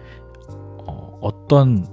어, 0.85 1.17
어떤 1.21 1.87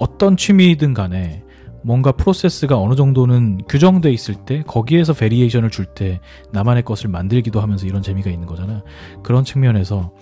어떤 0.00 0.36
취미든 0.36 0.94
간에 0.94 1.44
뭔가 1.88 2.12
프로세스가 2.12 2.78
어느 2.78 2.96
정도는 2.96 3.62
규정돼 3.66 4.10
있을 4.12 4.34
때 4.34 4.62
거기에서 4.66 5.14
variation을 5.14 5.70
줄 5.70 5.86
때 5.86 6.20
나만의 6.52 6.82
것을 6.82 7.08
만들기도 7.08 7.62
하면서 7.62 7.86
이런 7.86 8.02
재미가 8.02 8.28
있는 8.28 8.46
거잖아. 8.46 8.82
그런 9.22 9.42
측면에서 9.42 10.12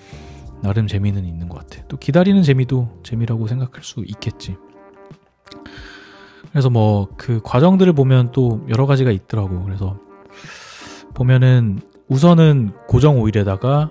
나름 0.62 0.86
재미는 0.86 1.24
있는 1.24 1.48
것 1.48 1.58
같아. 1.58 1.84
또 1.88 1.96
기다리는 1.96 2.40
재미도 2.44 3.00
재미라고 3.02 3.48
생각할 3.48 3.82
수 3.82 4.04
있겠지. 4.06 4.54
그래서 6.52 6.70
뭐 6.70 7.08
그 7.16 7.40
과정들을 7.42 7.94
보면 7.94 8.30
또 8.30 8.64
여러 8.68 8.86
가지가 8.86 9.10
있더라고. 9.10 9.64
그래서 9.64 9.98
보면은 11.14 11.80
우선은 12.06 12.74
고정 12.86 13.18
오일에다가 13.20 13.90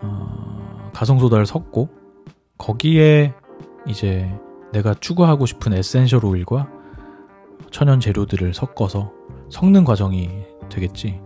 어, 0.00 0.90
가성소다를 0.92 1.46
섞고 1.46 1.90
거기에 2.58 3.34
이제 3.86 4.28
내가 4.72 4.94
추구하고 4.94 5.46
싶은 5.46 5.72
essential 5.74 6.24
oil과 6.24 6.68
천연 7.70 8.00
재료들을 8.00 8.54
섞어서 8.54 9.12
섞는 9.50 9.84
과정이 9.84 10.30
되겠지. 10.70 11.20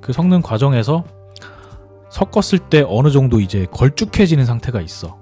그 0.00 0.12
섞는 0.12 0.42
과정에서 0.42 1.04
섞었을 2.10 2.58
때 2.70 2.84
어느 2.86 3.10
정도 3.10 3.40
이제 3.40 3.66
걸쭉해지는 3.70 4.44
상태가 4.44 4.80
있어. 4.80 5.18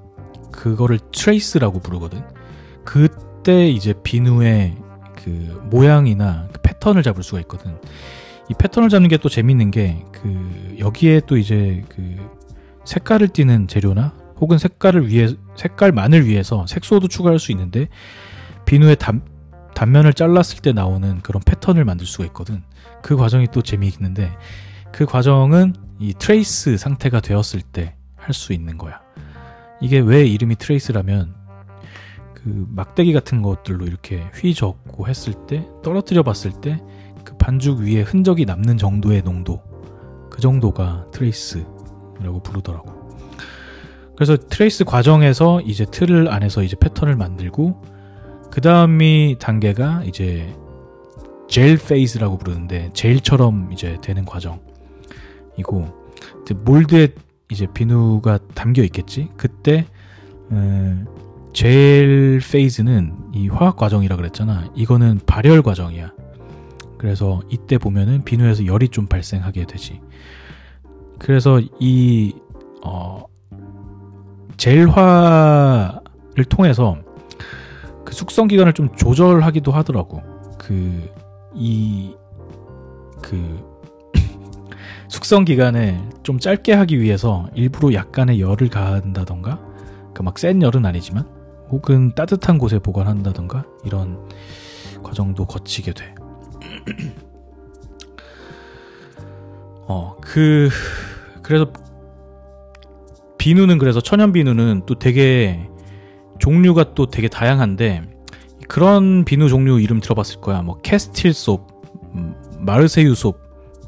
그거를 0.50 0.99
trace라고 1.12 1.81
부르거든. 1.81 2.23
그때 2.85 3.69
이제 3.69 3.95
비누의 4.02 4.76
그 5.16 5.31
모양이나 5.71 6.49
그 6.52 6.61
패턴을 6.62 7.02
잡을 7.02 7.23
수가 7.23 7.40
있거든. 7.42 7.78
이 8.50 8.54
패턴을 8.59 8.88
잡는 8.88 9.09
게 9.09 9.16
또 9.16 9.28
재밌는 9.28 9.71
게 9.71 10.04
그 10.12 10.76
여기에 10.78 11.23
또 11.26 11.37
이제 11.37 11.85
그 11.88 12.16
색깔을 12.85 13.28
띠는 13.28 13.69
재료나 13.69 14.14
혹은 14.43 14.59
색깔을 14.59 15.09
위해 15.09 15.29
색깔만을 15.57 16.27
위해서 16.27 16.67
색소도 16.67 17.09
추가할 17.09 17.39
수 17.39 17.53
있는데 17.53 17.89
비누의 18.67 18.97
단, 18.97 19.23
단면을 19.75 20.13
잘랐을 20.13 20.59
때 20.61 20.73
나오는 20.73 21.23
그런 21.23 21.41
패턴을 21.43 21.87
만들 21.87 22.05
수가 22.05 22.25
있거든. 22.27 22.63
그 23.01 23.17
과정이 23.17 23.47
또 23.53 23.63
재미있는데 23.63 24.31
그 24.93 25.07
과정은 25.07 25.75
이 25.99 26.13
trace 26.12 26.77
상태가 26.77 27.21
되었을 27.21 27.63
때 27.63 27.95
할 28.17 28.35
수 28.35 28.53
있는 28.53 28.79
거야. 28.79 29.01
이게 29.81 29.99
왜 29.99 30.25
이름이 30.25 30.57
trace라면 30.57 31.35
그 32.35 32.67
막대기 32.71 33.13
같은 33.13 33.43
것들로 33.43 33.87
이렇게 33.87 34.29
휘젓고 34.35 35.09
했을 35.09 35.33
때 35.47 35.67
떨어뜨려 35.83 36.23
봤을 36.23 36.53
때 36.61 36.81
그 37.25 37.37
반죽 37.37 37.81
위에 37.81 38.03
흔적이 38.03 38.45
남는 38.47 38.79
정도의 38.79 39.23
농도 39.23 39.63
그 40.31 40.41
정도가 40.41 41.07
trace라고 41.12 42.43
부르더라고. 42.43 43.02
그래서 44.16 44.37
trace 44.37 44.85
과정에서 44.85 45.61
이제 45.62 45.85
틀을 45.85 46.28
안에서 46.28 46.62
이제 46.62 46.76
패턴을 46.76 47.16
만들고 47.16 47.83
그 48.50 48.61
다음이 48.61 49.37
단계가 49.38 50.02
이제 50.04 50.54
gel 51.49 51.77
phase라고 51.77 52.39
부르는데 52.38 52.90
젤처럼 52.92 53.71
이제 53.73 53.99
되는 54.02 54.25
과정이고 54.25 54.61
몰드에 56.64 57.09
이제 57.50 57.66
비누가 57.73 58.38
담겨 58.54 58.83
있겠지. 58.83 59.28
그때 59.37 59.87
음, 60.50 61.07
젤 61.52 62.40
페이즈는 62.50 63.14
이 63.35 63.49
화학 63.49 63.76
과정이라 63.76 64.16
그랬잖아. 64.16 64.71
이거는 64.75 65.21
발열 65.26 65.62
과정이야. 65.62 66.12
그래서 66.99 67.42
이때 67.50 67.78
보면은 67.78 68.25
비누에서 68.25 68.66
열이 68.66 68.88
좀 68.88 69.07
발생하게 69.07 69.66
되지. 69.66 70.00
그래서 71.19 71.61
이 71.81 72.35
어, 72.85 73.25
젤화를 74.57 76.45
통해서 76.49 76.97
그 78.05 78.15
숙성 78.15 78.49
기간을 78.49 78.73
좀 78.73 78.95
조절하기도 78.97 79.73
하더라고. 79.73 80.23
그 80.59 81.23
이 81.55 82.15
그 83.23 83.62
숙성 85.09 85.45
기간을 85.45 85.99
좀 86.23 86.38
짧게 86.38 86.73
하기 86.73 87.01
위해서 87.01 87.49
일부러 87.55 87.95
약간의 87.95 88.41
열을 88.41 88.69
가한다던가, 88.69 89.59
그막 90.12 90.38
센 90.38 90.61
열은 90.61 90.85
아니지만, 90.85 91.25
혹은 91.71 92.15
따뜻한 92.15 92.59
곳에 92.59 92.79
보관한다던가 92.79 93.65
이런 93.85 94.29
과정도 95.03 95.47
거치게 95.47 95.93
돼. 95.93 96.15
어, 99.88 100.17
그 100.21 100.69
그래서 101.43 101.73
비누는 103.42 103.78
그래서 103.78 104.00
천연 104.00 104.33
비누는 104.33 104.83
또 104.87 104.94
되게 104.94 105.68
종류가 106.38 106.94
또 106.94 107.07
되게 107.07 107.26
다양한데 107.26 108.02
그런 108.68 109.24
비누 109.24 109.48
종류 109.48 109.81
이름 109.81 109.98
들어봤을 109.98 110.40
거야. 110.40 110.62
뭐 110.62 110.81
Castile 110.81 111.35
soap, 111.35 111.66
음, 112.14 112.37
마르세유 112.61 113.14
soap, 113.14 113.40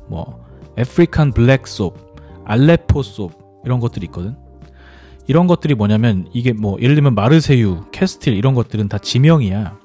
뭐 0.08 0.44
African 0.76 1.30
black 1.30 1.68
soap, 1.68 1.94
알레포 2.44 3.04
soap 3.04 3.62
이런 3.64 3.78
것들이 3.78 4.06
있거든. 4.06 4.34
이런 5.28 5.46
것들이 5.46 5.76
뭐냐면 5.76 6.26
이게 6.32 6.52
뭐 6.52 6.76
예를 6.80 6.96
들면 6.96 7.14
마르세유, 7.14 7.84
캐스틸 7.92 8.34
이런 8.34 8.54
것들은 8.54 8.88
다 8.88 8.98
지명이야. 8.98 9.78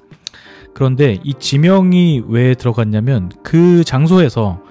그런데 0.74 1.20
이 1.22 1.34
지명이 1.38 2.24
왜 2.26 2.56
들어갔냐면 2.56 3.30
그 3.44 3.84
장소에서 3.84 4.64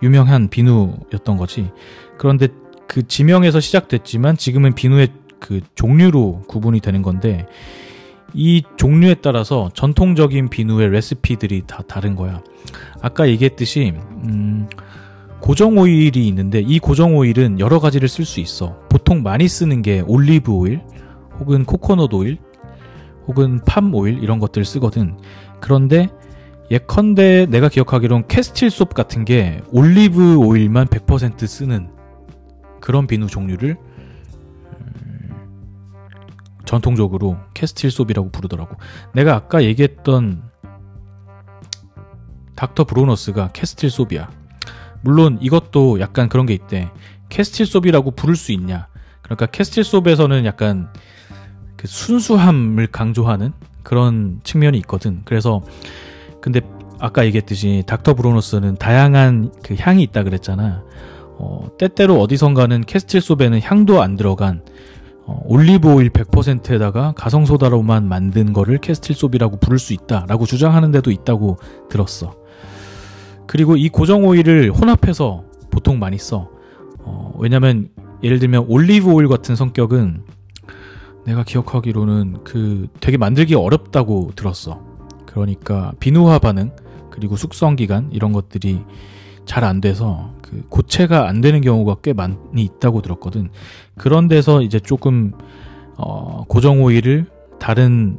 유명한 0.00 0.48
비누였던 0.48 1.38
거지. 1.38 1.72
그런데 2.18 2.46
그 2.86 3.06
지명에서 3.06 3.60
시작됐지만 3.60 4.36
지금은 4.36 4.74
비누의 4.74 5.08
그 5.40 5.60
종류로 5.74 6.42
구분이 6.48 6.80
되는 6.80 7.02
건데 7.02 7.46
이 8.32 8.62
종류에 8.76 9.14
따라서 9.14 9.70
전통적인 9.74 10.48
비누의 10.48 10.90
레시피들이 10.90 11.62
다 11.66 11.82
다른 11.86 12.16
거야. 12.16 12.42
아까 13.00 13.28
얘기했듯이 13.28 13.94
음, 14.24 14.68
고정 15.40 15.78
오일이 15.78 16.26
있는데 16.28 16.60
이 16.60 16.78
고정 16.78 17.16
오일은 17.16 17.60
여러 17.60 17.78
가지를 17.78 18.08
쓸 18.08 18.24
수 18.24 18.40
있어. 18.40 18.80
보통 18.88 19.22
많이 19.22 19.46
쓰는 19.46 19.82
게 19.82 20.00
올리브 20.00 20.50
오일 20.50 20.80
혹은 21.38 21.64
코코넛 21.64 22.12
오일 22.12 22.38
혹은 23.26 23.60
팜 23.66 23.94
오일 23.94 24.22
이런 24.22 24.38
것들을 24.38 24.64
쓰거든. 24.64 25.16
그런데 25.60 26.08
예컨대 26.70 27.46
내가 27.46 27.68
기억하기론 27.68 28.26
Castile 28.26 28.70
soap 28.70 28.94
같은 28.94 29.24
게 29.24 29.60
올리브 29.70 30.36
오일만 30.36 30.86
100% 30.86 31.46
쓰는 31.46 31.93
그런 32.84 33.06
비누 33.06 33.28
종류를 33.28 33.78
음, 34.78 35.30
전통적으로 36.66 37.38
Castile 37.54 37.90
soap이라고 37.90 38.28
부르더라고. 38.28 38.76
내가 39.14 39.34
아까 39.34 39.64
얘기했던 39.64 40.42
Dr. 42.54 42.84
Bronner's가 42.84 43.52
Castile 43.52 43.88
soap이야. 43.88 44.30
물론 45.00 45.38
이것도 45.40 45.98
약간 46.00 46.28
그런 46.28 46.44
게 46.44 46.52
있대. 46.52 46.90
Castile 47.30 47.64
soap이라고 47.64 48.10
부를 48.10 48.36
수 48.36 48.52
있냐? 48.52 48.88
그러니까 49.22 49.46
Castile 49.46 49.82
soap에서는 49.82 50.44
약간 50.44 50.92
그 51.76 51.86
순수함을 51.86 52.88
강조하는 52.88 53.54
그런 53.82 54.40
측면이 54.44 54.76
있거든. 54.80 55.22
그래서 55.24 55.62
근데 56.42 56.60
아까 57.00 57.24
얘기했듯이 57.24 57.82
Dr. 57.86 58.12
Bronner's는 58.12 58.76
다양한 58.76 59.52
그 59.62 59.74
향이 59.74 60.02
있다 60.02 60.22
그랬잖아. 60.22 60.84
어, 61.36 61.68
때때로 61.78 62.20
어디선가는 62.20 62.82
Castile 62.82 63.20
soap에는 63.20 63.60
향도 63.60 64.02
안 64.02 64.16
들어간 64.16 64.62
어, 65.26 65.42
올리브 65.46 65.92
오일 65.92 66.10
100%에다가 66.10 67.12
가성소다로만 67.16 68.06
만든 68.08 68.52
거를 68.52 68.78
Castile 68.78 69.14
soap이라고 69.14 69.58
부를 69.58 69.78
수 69.78 69.92
있다라고 69.92 70.46
주장하는 70.46 70.90
데도 70.90 71.10
있다고 71.10 71.58
들었어. 71.88 72.34
그리고 73.46 73.76
이 73.76 73.88
고정 73.88 74.24
오일을 74.24 74.70
혼합해서 74.72 75.44
보통 75.70 75.98
많이 75.98 76.18
써. 76.18 76.50
어, 76.98 77.32
왜냐면 77.38 77.88
예를 78.22 78.38
들면 78.38 78.66
올리브 78.68 79.10
오일 79.10 79.28
같은 79.28 79.56
성격은 79.56 80.22
내가 81.26 81.42
기억하기로는 81.42 82.44
그 82.44 82.86
되게 83.00 83.16
만들기 83.16 83.54
어렵다고 83.54 84.32
들었어. 84.36 84.82
그러니까 85.26 85.92
비누화 86.00 86.38
반응 86.38 86.70
그리고 87.10 87.36
숙성 87.36 87.76
기간 87.76 88.10
이런 88.12 88.32
것들이 88.32 88.80
잘 89.46 89.64
안 89.64 89.80
돼서 89.80 90.30
그 90.42 90.64
고체가 90.68 91.28
안 91.28 91.40
되는 91.40 91.60
경우가 91.60 91.96
꽤 92.02 92.12
많이 92.12 92.36
있다고 92.54 93.02
들었거든. 93.02 93.50
그런 93.96 94.28
데서 94.28 94.62
이제 94.62 94.78
조금 94.80 95.32
어, 95.96 96.44
고정 96.48 96.82
오일을 96.82 97.26
다른 97.60 98.18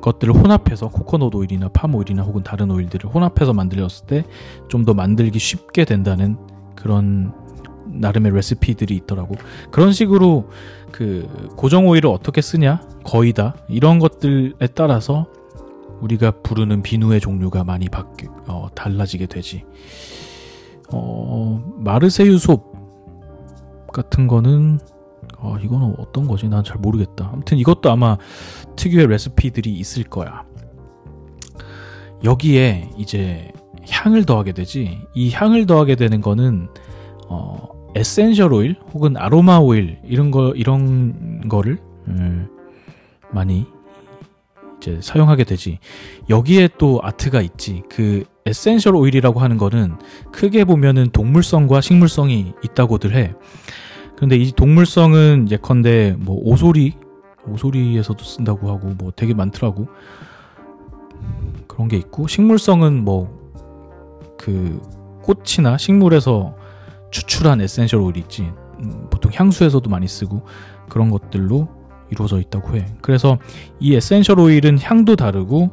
것들을 0.00 0.34
혼합해서 0.34 0.88
코코넛 0.88 1.34
오일이나 1.34 1.68
팜 1.68 1.94
오일이나 1.94 2.22
혹은 2.22 2.42
다른 2.42 2.70
오일들을 2.70 3.10
혼합해서 3.14 3.52
만들었을 3.52 4.06
때 4.06 4.24
좀 4.68 4.84
더 4.84 4.94
만들기 4.94 5.38
쉽게 5.38 5.84
된다는 5.84 6.36
그런 6.74 7.32
나름의 7.86 8.32
레시피들이 8.32 8.94
있더라고. 8.96 9.34
그런 9.70 9.92
식으로 9.92 10.48
그 10.92 11.28
고정 11.56 11.86
오일을 11.88 12.08
어떻게 12.08 12.40
쓰냐 12.40 12.80
거의 13.04 13.32
다 13.32 13.54
이런 13.68 13.98
것들에 13.98 14.66
따라서 14.74 15.26
우리가 16.00 16.30
부르는 16.42 16.82
비누의 16.82 17.20
종류가 17.20 17.64
많이 17.64 17.88
바뀌 17.90 18.26
어, 18.46 18.68
달라지게 18.74 19.26
되지. 19.26 19.64
어, 20.92 21.62
마르세유 21.78 22.36
soap 22.36 22.70
같은 23.92 24.26
거는 24.26 24.78
어, 25.38 25.56
이거는 25.62 25.94
어떤 25.98 26.26
거지? 26.26 26.48
난 26.48 26.62
잘 26.64 26.76
모르겠다. 26.78 27.30
아무튼 27.32 27.58
이것도 27.58 27.90
아마 27.90 28.16
특유의 28.76 29.06
레시피들이 29.08 29.72
있을 29.72 30.04
거야. 30.04 30.44
여기에 32.24 32.90
이제 32.98 33.50
향을 33.88 34.24
더하게 34.26 34.52
되지. 34.52 34.98
이 35.14 35.30
향을 35.32 35.66
더하게 35.66 35.96
되는 35.96 36.20
거는 36.20 36.68
어, 37.28 37.68
essential 37.94 38.52
oil 38.52 38.76
혹은 38.92 39.16
아로마 39.16 39.58
오일 39.58 39.98
이런 40.04 40.30
거 40.30 40.50
이런 40.50 41.48
거를 41.48 41.78
음, 42.08 42.48
많이 43.30 43.66
이제 44.76 44.98
사용하게 45.02 45.44
되지. 45.44 45.78
여기에 46.28 46.70
또 46.78 47.00
art가 47.02 47.40
있지. 47.40 47.82
그 47.88 48.24
essential 48.46 48.96
oil이라고 48.96 49.40
하는 49.40 49.58
거는 49.58 49.96
크게 50.32 50.64
보면은 50.64 51.10
동물성과 51.12 51.80
식물성이 51.80 52.54
있다고들 52.64 53.14
해. 53.14 53.34
근데 54.16 54.36
이 54.36 54.52
동물성은 54.52 55.48
예컨대 55.50 56.16
뭐 56.18 56.38
오소리 56.42 56.94
오소리에서도 57.48 58.22
쓴다고 58.22 58.70
하고 58.70 58.88
뭐 58.98 59.12
되게 59.14 59.34
많더라고. 59.34 59.88
그런 61.66 61.88
게 61.88 61.96
있고 61.96 62.26
식물성은 62.26 63.04
뭐 63.04 63.40
그 64.40 64.80
꽃이나 65.22 65.76
식물에서 65.76 66.56
추출한 67.10 67.60
essential 67.60 68.00
oil이 68.00 68.20
있지. 68.20 68.50
음, 68.80 69.06
보통 69.10 69.30
향수에서도 69.34 69.88
많이 69.90 70.08
쓰고 70.08 70.46
그런 70.88 71.10
것들로 71.10 71.68
이루어져 72.10 72.40
있다고 72.40 72.76
해. 72.76 72.86
그래서 73.02 73.38
이 73.80 73.94
essential 73.94 74.40
oil은 74.40 74.78
향도 74.80 75.16
다르고 75.16 75.70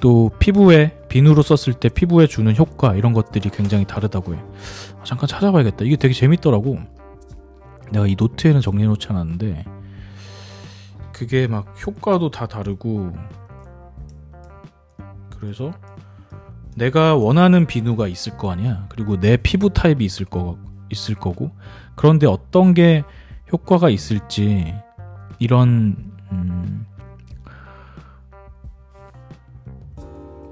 또 0.00 0.30
피부에 0.38 0.95
비누로 1.08 1.42
썼을 1.42 1.78
때 1.78 1.88
피부에 1.88 2.26
주는 2.26 2.54
효과 2.56 2.94
이런 2.94 3.12
것들이 3.12 3.50
굉장히 3.50 3.84
다르다고 3.84 4.34
해. 4.34 4.38
아, 5.00 5.04
잠깐 5.04 5.28
찾아봐야겠다. 5.28 5.84
이게 5.84 5.96
되게 5.96 6.12
재밌더라고. 6.14 6.78
내가 7.92 8.06
이 8.06 8.16
노트에는 8.18 8.60
정리해 8.60 8.88
놓지 8.88 9.08
않았는데 9.10 9.64
그게 11.12 11.46
막 11.46 11.74
효과도 11.86 12.30
다 12.30 12.46
다르고 12.46 13.12
그래서 15.38 15.72
내가 16.74 17.14
원하는 17.14 17.66
비누가 17.66 18.08
있을 18.08 18.36
거 18.36 18.50
아니야. 18.50 18.86
그리고 18.90 19.18
내 19.18 19.36
피부 19.36 19.70
타입이 19.70 20.04
있을 20.04 20.26
거 20.26 20.58
있을 20.90 21.14
거고 21.14 21.52
그런데 21.94 22.26
어떤 22.26 22.74
게 22.74 23.02
효과가 23.52 23.88
있을지 23.88 24.74
이런 25.38 26.15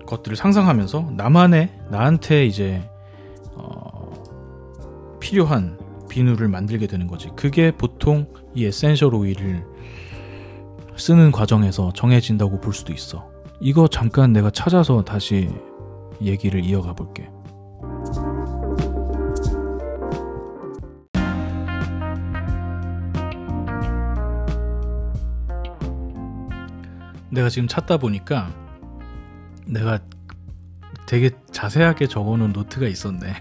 것들을 0.06 0.36
상상하면서 0.36 1.12
나만의 1.16 1.70
나한테 1.90 2.46
이제 2.46 2.88
어, 3.54 4.10
필요한 5.20 5.78
비누를 6.08 6.48
만들게 6.48 6.86
되는 6.86 7.06
거지. 7.06 7.30
그게 7.34 7.70
보통 7.70 8.26
이 8.54 8.64
essential 8.64 9.14
oil을 9.14 9.66
쓰는 10.96 11.32
과정에서 11.32 11.92
정해진다고 11.94 12.60
볼 12.60 12.72
수도 12.72 12.92
있어. 12.92 13.28
이거 13.60 13.88
잠깐 13.88 14.32
내가 14.32 14.50
찾아서 14.50 15.02
다시 15.02 15.50
얘기를 16.20 16.64
이어가 16.64 16.92
볼게. 16.92 17.28
내가 27.30 27.48
지금 27.48 27.66
찾다 27.66 27.96
보니까 27.96 28.63
내가 29.66 30.00
되게 31.06 31.30
자세하게 31.50 32.08
적어놓은 32.08 32.52
노트가 32.52 32.86
있었네. 32.86 33.34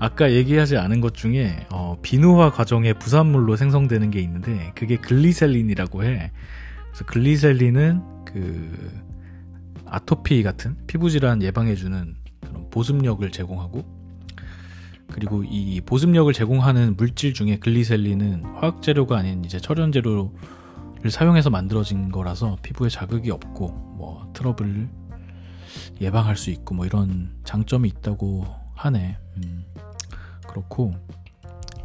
아까 0.00 0.32
얘기하지 0.32 0.76
않은 0.78 1.00
것 1.00 1.14
중에 1.14 1.66
어, 1.70 1.96
비누화 2.02 2.50
과정의 2.50 2.94
부산물로 2.94 3.56
생성되는 3.56 4.10
게 4.10 4.20
있는데 4.20 4.72
그게 4.74 4.96
글리셀린이라고 4.96 6.04
해. 6.04 6.32
그래서 6.88 7.04
글리세린은 7.06 8.02
그 8.24 9.02
아토피 9.86 10.42
같은 10.42 10.76
피부 10.86 11.10
질환 11.10 11.42
예방해주는 11.42 12.16
그런 12.40 12.70
보습력을 12.70 13.30
제공하고 13.30 13.84
그리고 15.12 15.44
이 15.44 15.80
보습력을 15.82 16.32
제공하는 16.32 16.96
물질 16.96 17.34
중에 17.34 17.58
글리세린은 17.58 18.44
화학 18.56 18.82
재료가 18.82 19.18
아닌 19.18 19.44
이제 19.44 19.60
천연 19.60 19.92
재료를 19.92 20.30
사용해서 21.10 21.50
만들어진 21.50 22.10
거라서 22.10 22.56
피부에 22.62 22.88
자극이 22.88 23.30
없고 23.30 23.68
뭐 23.96 24.30
트러블 24.34 24.88
예방할 26.00 26.36
수 26.36 26.50
있고 26.50 26.74
뭐 26.74 26.86
이런 26.86 27.34
장점이 27.44 27.88
있다고 27.88 28.46
하네. 28.74 29.18
음. 29.38 29.64
그렇고 30.48 30.94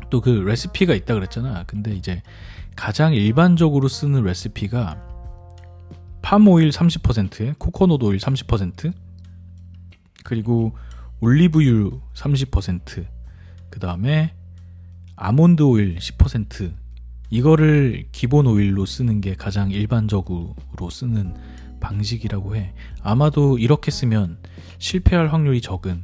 또 0.10 0.22
그 0.22 0.30
레시피가 0.30 0.94
있다 0.94 1.14
그랬잖아. 1.14 1.64
근데 1.66 1.94
이제 1.94 2.22
가장 2.76 3.14
일반적으로 3.14 3.88
쓰는 3.88 4.24
레시피가 4.24 5.04
팜오일 6.22 6.70
30%에 6.70 7.56
코코넛 7.58 8.04
오일 8.04 8.20
30% 8.20 8.94
그리고 10.24 10.76
올리브유 11.20 12.02
30%그 12.14 13.80
다음에 13.80 14.34
아몬드 15.16 15.64
오일 15.64 15.96
10% 15.96 16.74
이거를 17.30 18.08
기본 18.12 18.48
오일로 18.48 18.86
쓰는 18.86 19.22
게 19.22 19.36
가장 19.36 19.72
일반적으로 19.72 20.56
쓰는 20.90 21.36
방식이라고 21.80 22.56
해. 22.56 22.74
아마도 23.02 23.58
이렇게 23.58 23.92
쓰면 23.92 24.38
실패할 24.80 25.28
확률이 25.28 25.62
적은 25.62 26.04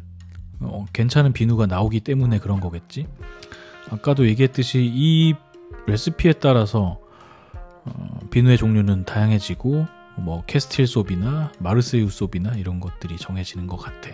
어, 0.59 0.85
괜찮은 0.93 1.33
비누가 1.33 1.65
나오기 1.65 2.01
때문에 2.01 2.39
그런 2.39 2.59
거겠지. 2.59 3.07
아까도 3.89 4.27
얘기했듯이 4.27 4.89
이 4.93 5.33
레시피에 5.87 6.33
따라서 6.33 6.99
어, 7.85 8.19
비누의 8.31 8.57
종류는 8.57 9.05
다양해지고 9.05 9.85
뭐 10.17 10.43
Castile 10.45 10.87
soap이나 10.87 11.51
마르세유 11.59 12.09
soap이나 12.09 12.53
이런 12.55 12.79
것들이 12.79 13.17
정해지는 13.17 13.67
것 13.67 13.77
같아. 13.77 14.11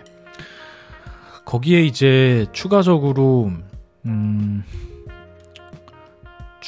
거기에 1.45 1.83
이제 1.83 2.45
추가적으로 2.51 3.51
음, 4.05 4.63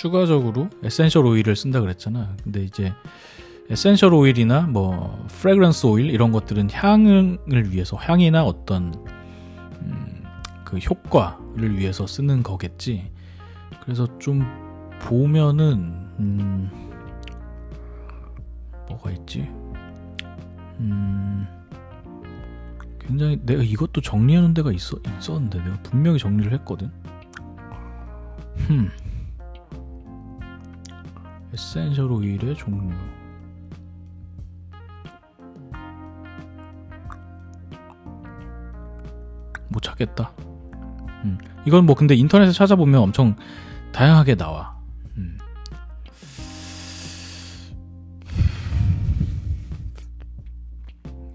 추가적으로 0.01 0.67
essential 0.81 1.27
oil을 1.27 1.55
쓴다 1.55 1.79
그랬잖아. 1.79 2.35
근데 2.43 2.63
이제 2.63 2.91
essential 3.69 4.15
oil이나 4.15 4.61
뭐 4.61 5.27
fragrance 5.27 5.85
oil 5.85 6.09
이런 6.09 6.31
것들은 6.31 6.69
향을 6.71 7.71
위해서 7.71 7.97
향이나 7.97 8.43
어떤 8.43 8.95
그 10.65 10.77
효과를 10.77 11.77
위해서 11.77 12.07
쓰는 12.07 12.41
거겠지. 12.41 13.11
그래서 13.83 14.07
좀 14.17 14.43
보면은 15.03 15.93
음, 16.17 16.71
뭐가 18.89 19.11
있지? 19.11 19.41
음, 20.79 21.45
굉장히 22.99 23.39
내가 23.45 23.61
이것도 23.61 24.01
정리하는 24.01 24.55
데가 24.55 24.71
있어 24.71 24.97
있었는데 25.19 25.59
내가 25.59 25.79
분명히 25.83 26.17
정리를 26.17 26.51
했거든. 26.53 26.89
흠. 28.67 28.89
essential 31.53 32.11
oil의 32.11 32.55
종류. 32.55 32.93
못 39.69 39.81
찾겠다. 39.81 40.33
음. 41.25 41.37
이건 41.65 41.85
뭐 41.85 41.95
근데 41.95 42.15
인터넷에 42.15 42.51
찾아보면 42.51 43.01
엄청 43.01 43.35
다양하게 43.93 44.35
나와. 44.35 44.77
음. 45.17 45.37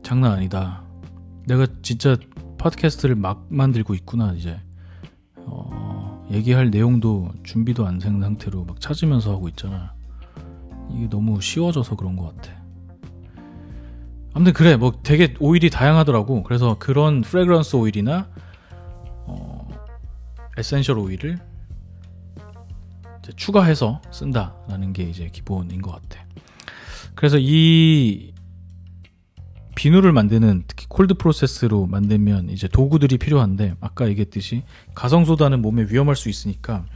장난 0.03 0.33
아니다. 0.33 0.83
내가 1.47 1.67
진짜 1.83 2.17
팟캐스트를 2.59 3.15
막 3.15 3.47
만들고 3.49 3.95
있구나 3.95 4.33
이제. 4.35 4.61
어, 5.49 6.27
얘기할 6.31 6.71
내용도 6.71 7.31
준비도 7.45 7.87
안 7.87 7.99
된 7.99 8.21
상태로 8.21 8.65
막 8.65 8.81
찾으면서 8.81 9.33
하고 9.33 9.49
있잖아. 9.49 9.95
이게 10.97 11.09
너무 11.09 11.41
쉬워져서 11.41 11.97
그런 11.97 12.17
것 12.17 12.35
같아. 12.35 12.57
아무튼 14.33 14.53
그래 14.53 14.77
뭐 14.77 15.01
되게 15.03 15.35
오일이 15.41 15.71
다양하더라고. 15.71 16.43
그래서 16.43 16.77
그런 16.79 17.21
fragrance 17.21 17.77
oil이나 17.77 18.29
essential 20.59 20.99
oil을 20.99 21.39
추가해서 23.37 24.01
쓴다라는 24.11 24.93
게 24.93 25.03
이제 25.03 25.29
기본인 25.31 25.83
것 25.83 25.91
같아. 25.93 26.25
그래서 27.15 27.39
이 27.41 28.33
비누를 29.75 30.13
만드는 30.13 30.65
특히 30.67 30.87
cold 30.89 31.15
process로 31.15 31.87
만들면 31.87 32.49
이제 32.51 32.69
도구들이 32.69 33.19
필요한데 33.19 33.75
아까 33.81 34.09
얘기했듯이 34.09 34.63
가성소다는 34.95 35.61
몸에 35.61 35.87
위험할 35.91 36.17
수 36.17 36.29
있으니까 36.31 36.87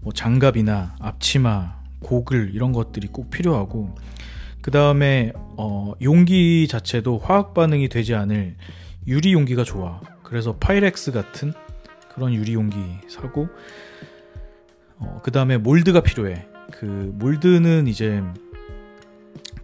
뭐 0.00 0.12
장갑이나 0.12 0.96
앞치마, 1.00 1.77
고글 2.00 2.52
이런 2.54 2.72
것들이 2.72 3.08
꼭 3.08 3.30
필요하고 3.30 3.94
그 4.60 4.70
다음에 4.70 5.32
어, 5.56 5.92
용기 6.02 6.68
자체도 6.68 7.18
화학 7.18 7.54
반응이 7.54 7.88
되지 7.88 8.14
않을 8.14 8.56
유리 9.06 9.32
용기가 9.32 9.64
좋아. 9.64 10.00
그래서 10.22 10.56
Pyrex 10.56 11.12
같은 11.12 11.52
그런 12.14 12.34
유리 12.34 12.54
용기 12.54 12.78
사고 13.08 13.48
어, 14.98 15.20
그 15.22 15.30
다음에 15.30 15.56
mold가 15.56 16.02
필요해. 16.02 16.46
그 16.72 16.84
mold는 16.84 17.86
이제 17.86 18.22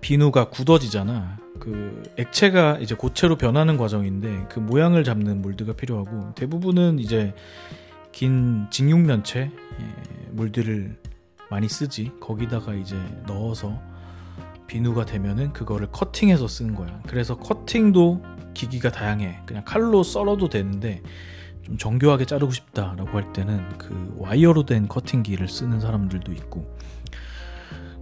비누가 0.00 0.48
굳어지잖아. 0.48 1.38
그 1.58 2.02
액체가 2.16 2.78
이제 2.80 2.94
고체로 2.94 3.36
변하는 3.36 3.76
과정인데 3.76 4.46
그 4.48 4.60
모양을 4.60 5.04
잡는 5.04 5.42
mold가 5.42 5.74
필요하고 5.74 6.34
대부분은 6.34 6.98
이제 6.98 7.34
긴 8.12 8.66
직육면체 8.70 9.40
예, 9.40 10.30
mold를 10.30 10.96
많이 11.50 11.68
쓰지. 11.68 12.12
거기다가 12.20 12.74
이제 12.74 12.96
넣어서 13.26 13.80
비누가 14.66 15.04
되면은 15.04 15.52
그거를 15.52 15.88
커팅해서 15.92 16.48
쓰는 16.48 16.74
거야. 16.74 17.00
그래서 17.06 17.36
커팅도 17.36 18.22
기기가 18.54 18.90
다양해. 18.90 19.40
그냥 19.46 19.64
칼로 19.64 20.02
썰어도 20.02 20.48
되는데 20.48 21.02
좀 21.64 21.78
정교하게 21.78 22.26
자르고 22.26 22.52
싶다라고 22.52 23.10
할 23.10 23.32
때는 23.32 23.78
그 23.78 24.14
와이어로 24.18 24.66
된 24.66 24.86
커팅기를 24.86 25.48
쓰는 25.48 25.80
사람들도 25.80 26.32
있고 26.32 26.76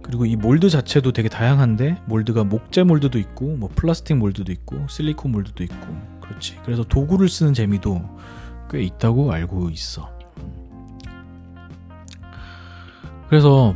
그리고 0.01 0.25
이 0.25 0.35
몰드 0.35 0.69
자체도 0.69 1.13
되게 1.13 1.29
다양한데 1.29 2.01
몰드가 2.05 2.43
목재 2.43 2.83
몰드도 2.83 3.17
있고 3.19 3.55
뭐 3.55 3.69
플라스틱 3.73 4.17
몰드도 4.17 4.51
있고 4.51 4.85
실리콘 4.89 5.31
몰드도 5.31 5.63
있고 5.63 5.87
그렇지 6.21 6.59
그래서 6.65 6.83
도구를 6.83 7.29
쓰는 7.29 7.53
재미도 7.53 8.19
꽤 8.69 8.83
있다고 8.83 9.31
알고 9.31 9.69
있어 9.69 10.12
그래서, 13.33 13.75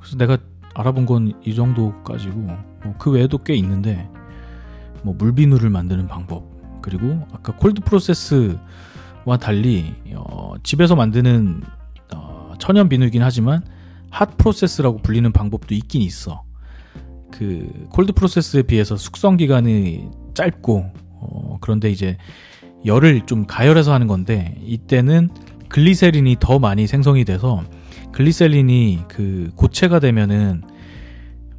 그래서 0.00 0.16
내가 0.16 0.36
알아본 0.74 1.06
건 1.06 1.32
이 1.44 1.54
정도까지고 1.54 2.40
뭐 2.40 2.58
그 2.98 3.12
외에도 3.12 3.38
꽤 3.38 3.54
있는데 3.54 4.08
뭐 5.02 5.14
물비누를 5.14 5.70
만드는 5.70 6.08
방법 6.08 6.44
그리고 6.82 7.24
아까 7.32 7.54
콜드 7.54 7.82
프로세스와 7.82 9.36
달리 9.40 9.94
어, 10.16 10.54
집에서 10.64 10.96
만드는 10.96 11.62
어, 12.16 12.54
천연 12.58 12.88
비누이긴 12.88 13.22
하지만 13.22 13.62
핫 14.10 14.36
프로세스라고 14.36 14.98
불리는 14.98 15.30
방법도 15.30 15.74
있긴 15.76 16.02
있어. 16.02 16.42
그 17.30 17.68
콜드 17.90 18.12
프로세스에 18.12 18.62
비해서 18.62 18.96
숙성 18.96 19.36
기간이 19.36 20.08
짧고 20.34 20.92
어, 21.20 21.58
그런데 21.60 21.90
이제 21.90 22.16
열을 22.84 23.26
좀 23.26 23.46
가열해서 23.46 23.92
하는 23.92 24.08
건데 24.08 24.56
이때는 24.64 25.28
글리세린이 25.68 26.36
더 26.40 26.58
많이 26.58 26.88
생성이 26.88 27.24
돼서 27.24 27.62
글리세린이 28.12 29.04
그 29.08 29.50
고체가 29.54 30.00
되면은 30.00 30.62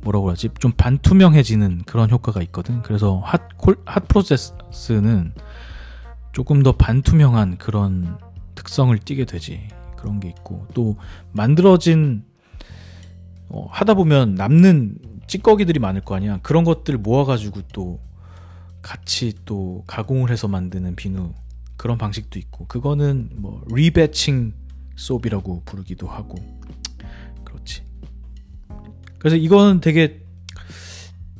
뭐라고 0.01 0.29
하지 0.29 0.49
좀 0.59 0.71
반투명해지는 0.71 1.83
그런 1.85 2.09
효과가 2.09 2.41
있거든. 2.43 2.81
그래서 2.81 3.21
핫, 3.23 3.57
콜, 3.57 3.77
핫 3.85 4.07
프로세스는 4.07 5.33
조금 6.31 6.63
더 6.63 6.71
반투명한 6.73 7.57
그런 7.57 8.17
특성을 8.55 8.97
띠게 8.97 9.25
되지. 9.25 9.67
그런 9.97 10.19
게 10.21 10.29
있고 10.29 10.65
또 10.73 10.95
만들어진 11.33 12.23
어, 13.49 13.67
하다 13.69 13.95
보면 13.95 14.35
남는 14.35 14.97
찌꺼기들이 15.27 15.79
많을 15.79 16.01
거 16.01 16.15
아니야. 16.15 16.39
그런 16.41 16.63
것들 16.63 16.97
모아가지고 16.97 17.61
또 17.73 17.99
같이 18.81 19.33
또 19.45 19.83
가공을 19.87 20.31
해서 20.31 20.47
만드는 20.47 20.95
비누 20.95 21.33
그런 21.75 21.97
방식도 21.97 22.39
있고 22.39 22.65
그거는 22.67 23.29
뭐 23.35 23.63
리배칭 23.71 24.53
소비라고 24.99 25.63
부르기도 25.65 26.07
하고 26.07 26.35
그렇지. 27.45 27.83
그래서 29.17 29.37
이거는 29.37 29.79
되게 29.79 30.21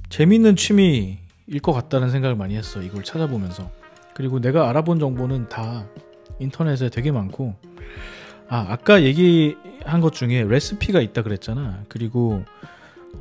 재밌는 0.10 0.56
취미일 0.56 1.17
것 1.62 1.74
같다는 1.74 2.10
생각을 2.10 2.36
많이 2.36 2.56
했어. 2.56 2.82
이걸 2.82 3.04
찾아보면서. 3.04 3.69
그리고 4.13 4.39
내가 4.39 4.69
알아본 4.69 5.00
정보는 5.00 5.50
다 5.50 5.88
인터넷에 6.39 6.89
되게 6.89 7.12
많고 7.12 7.56
아 8.50 8.65
아까 8.69 9.04
얘기한 9.04 10.02
것 10.02 10.13
중에 10.13 10.43
레시피가 10.43 11.02
있다 11.02 11.22
그랬잖아. 11.22 11.84
그리고 11.89 12.43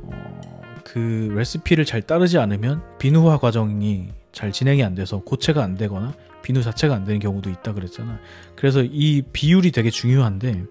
어, 0.03 0.61
그 0.83 1.31
레시피를 1.35 1.85
잘 1.85 2.01
따르지 2.01 2.37
않으면 2.37 2.81
비누화 2.97 3.37
과정이 3.37 4.09
잘 4.31 4.51
진행이 4.51 4.83
안 4.83 4.95
돼서 4.95 5.19
고체가 5.19 5.63
안 5.63 5.75
되거나 5.75 6.13
비누 6.41 6.63
자체가 6.63 6.95
안 6.95 7.03
되는 7.03 7.19
경우도 7.19 7.49
있다 7.49 7.73
그랬잖아. 7.73 8.19
그래서 8.55 8.81
이 8.83 9.21
비율이 9.33 9.71
되게 9.71 9.89
중요한데 9.89 10.63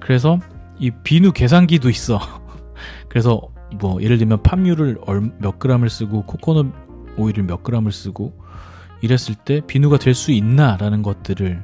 그래서 0.00 0.38
이 0.78 0.90
비누 0.90 1.32
계산기도 1.32 1.88
있어. 1.90 2.20
그래서 3.08 3.40
뭐 3.80 4.00
예를 4.02 4.18
들면 4.18 4.42
팜유를 4.42 4.98
몇 5.38 5.58
그램을 5.58 5.88
쓰고 5.90 6.26
코코넛 6.26 6.66
오일을 7.16 7.44
몇 7.44 7.62
그램을 7.62 7.92
쓰고 7.92 8.38
이랬을 9.00 9.34
때 9.44 9.60
비누가 9.66 9.98
될 9.98 10.14
수 10.14 10.32
있나라는 10.32 11.02
것들을 11.02 11.62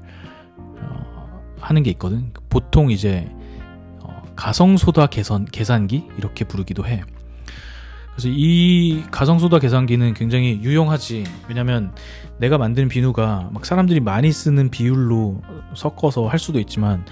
어, 0.59 1.41
하는 1.61 1.83
게 1.83 1.91
있거든. 1.91 2.33
보통 2.49 2.91
이제 2.91 3.29
어, 4.03 4.23
가성소다 4.37 5.07
계산 5.07 5.45
계산기 5.45 6.09
이렇게 6.19 6.45
부르기도 6.45 6.87
해. 6.87 7.03
그래서 8.21 8.37
이 8.37 9.03
가성소다 9.11 9.61
계산기는 9.61 10.13
굉장히 10.13 10.61
유용하지. 10.63 11.25
왜냐면 11.49 11.95
내가 12.39 12.59
만든 12.59 12.89
비누가 12.89 13.49
막 13.51 13.65
사람들이 13.65 14.01
많이 14.01 14.31
쓰는 14.31 14.69
비율로 14.69 15.41
섞어서 15.75 16.27
할 16.27 16.39
수도 16.39 16.61
있지만 16.61 17.07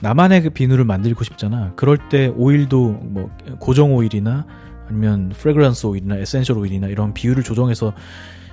나만의 0.00 0.42
그 0.42 0.50
비누를 0.50 0.84
만들고 0.84 1.24
싶잖아. 1.24 1.72
그럴 1.76 1.96
때 2.10 2.26
오일도 2.36 2.90
뭐 2.90 3.30
고정 3.58 3.94
오일이나 3.94 4.46
아니면 4.86 5.30
fragrance 5.30 5.86
오일이나 5.86 6.16
essential 6.18 6.58
오일이나 6.58 6.88
이런 6.88 7.14
비율을 7.14 7.42
조정해서 7.42 7.94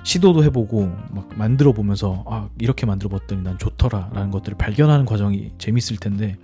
시도도 0.02 0.44
해보고 0.44 0.90
막 1.10 1.28
만들어 1.36 1.72
보면서 1.72 2.24
아 2.26 2.48
이렇게 2.58 2.86
만들어 2.86 3.10
봤더니 3.10 3.42
난 3.42 3.58
좋더라라는 3.58 4.30
것들을 4.30 4.56
발견하는 4.56 5.04
과정이 5.04 5.52
재밌을 5.58 5.98
텐데 5.98 6.38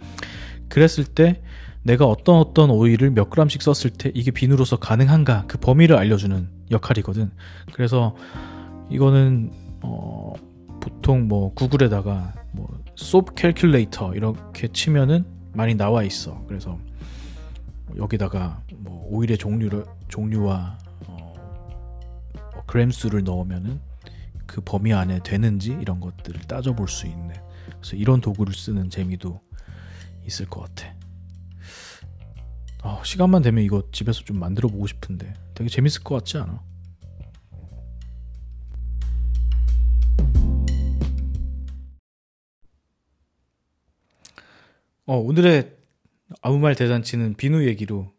그랬을 0.69 1.05
때 1.05 1.41
내가 1.85 2.07
어떤 2.07 2.37
어떤 2.37 2.71
오일을 2.71 3.11
몇 3.11 3.29
그램씩 3.29 3.63
썼을 3.63 3.93
때 3.93 4.11
이게 4.15 4.31
비누로서 4.31 4.79
가능한가 4.79 5.45
그 5.47 5.59
범위를 5.59 5.97
알려주는 5.97 6.49
역할이거든. 6.71 7.31
그래서 7.73 8.17
이거는 8.91 9.53
어 9.83 10.33
보통 10.81 11.29
뭐 11.29 11.53
구글에다가 11.55 12.33
뭐 12.53 12.69
소프 12.97 13.35
캘큘레이터 13.35 14.17
이렇게 14.17 14.69
치면은 14.69 15.27
많이 15.53 15.75
나와 15.75 16.03
있어. 16.03 16.43
그래서 16.49 16.79
여기다가 17.97 18.63
뭐 18.77 19.07
오일의 19.11 19.37
종류를 19.37 19.85
종류와 20.09 20.79
어, 21.07 21.35
뭐 22.55 22.63
그램 22.67 22.91
수를 22.91 23.25
넣으면은 23.25 23.79
그 24.47 24.63
범위 24.63 24.95
안에 24.95 25.21
되는지 25.23 25.77
이런 25.81 26.01
것들을 26.01 26.41
따져볼 26.43 26.89
수 26.89 27.07
있는. 27.07 27.35
그래서 27.79 27.97
이런 27.97 28.23
도구를 28.23 28.55
쓰는 28.55 28.89
재미도 28.89 29.41
있을 30.27 30.47
것 30.47 30.63
같아. 30.63 30.95
어, 32.85 33.03
시간만 33.03 33.41
되면 33.41 33.65
이거 33.65 33.83
집에서 33.93 34.21
좀 34.25 34.39
만들어 34.39 34.69
보고 34.69 34.87
싶은데 34.87 35.33
되게 35.55 35.71
재밌을 35.71 36.05
것 36.05 36.17
같지 36.17 36.37
않아? 36.37 36.63
어, 45.07 45.17
오늘의 45.17 45.75
아무 46.43 46.59
말 46.59 46.75
대잔치는 46.75 47.35
비누 47.35 47.67
얘기로 47.67 48.13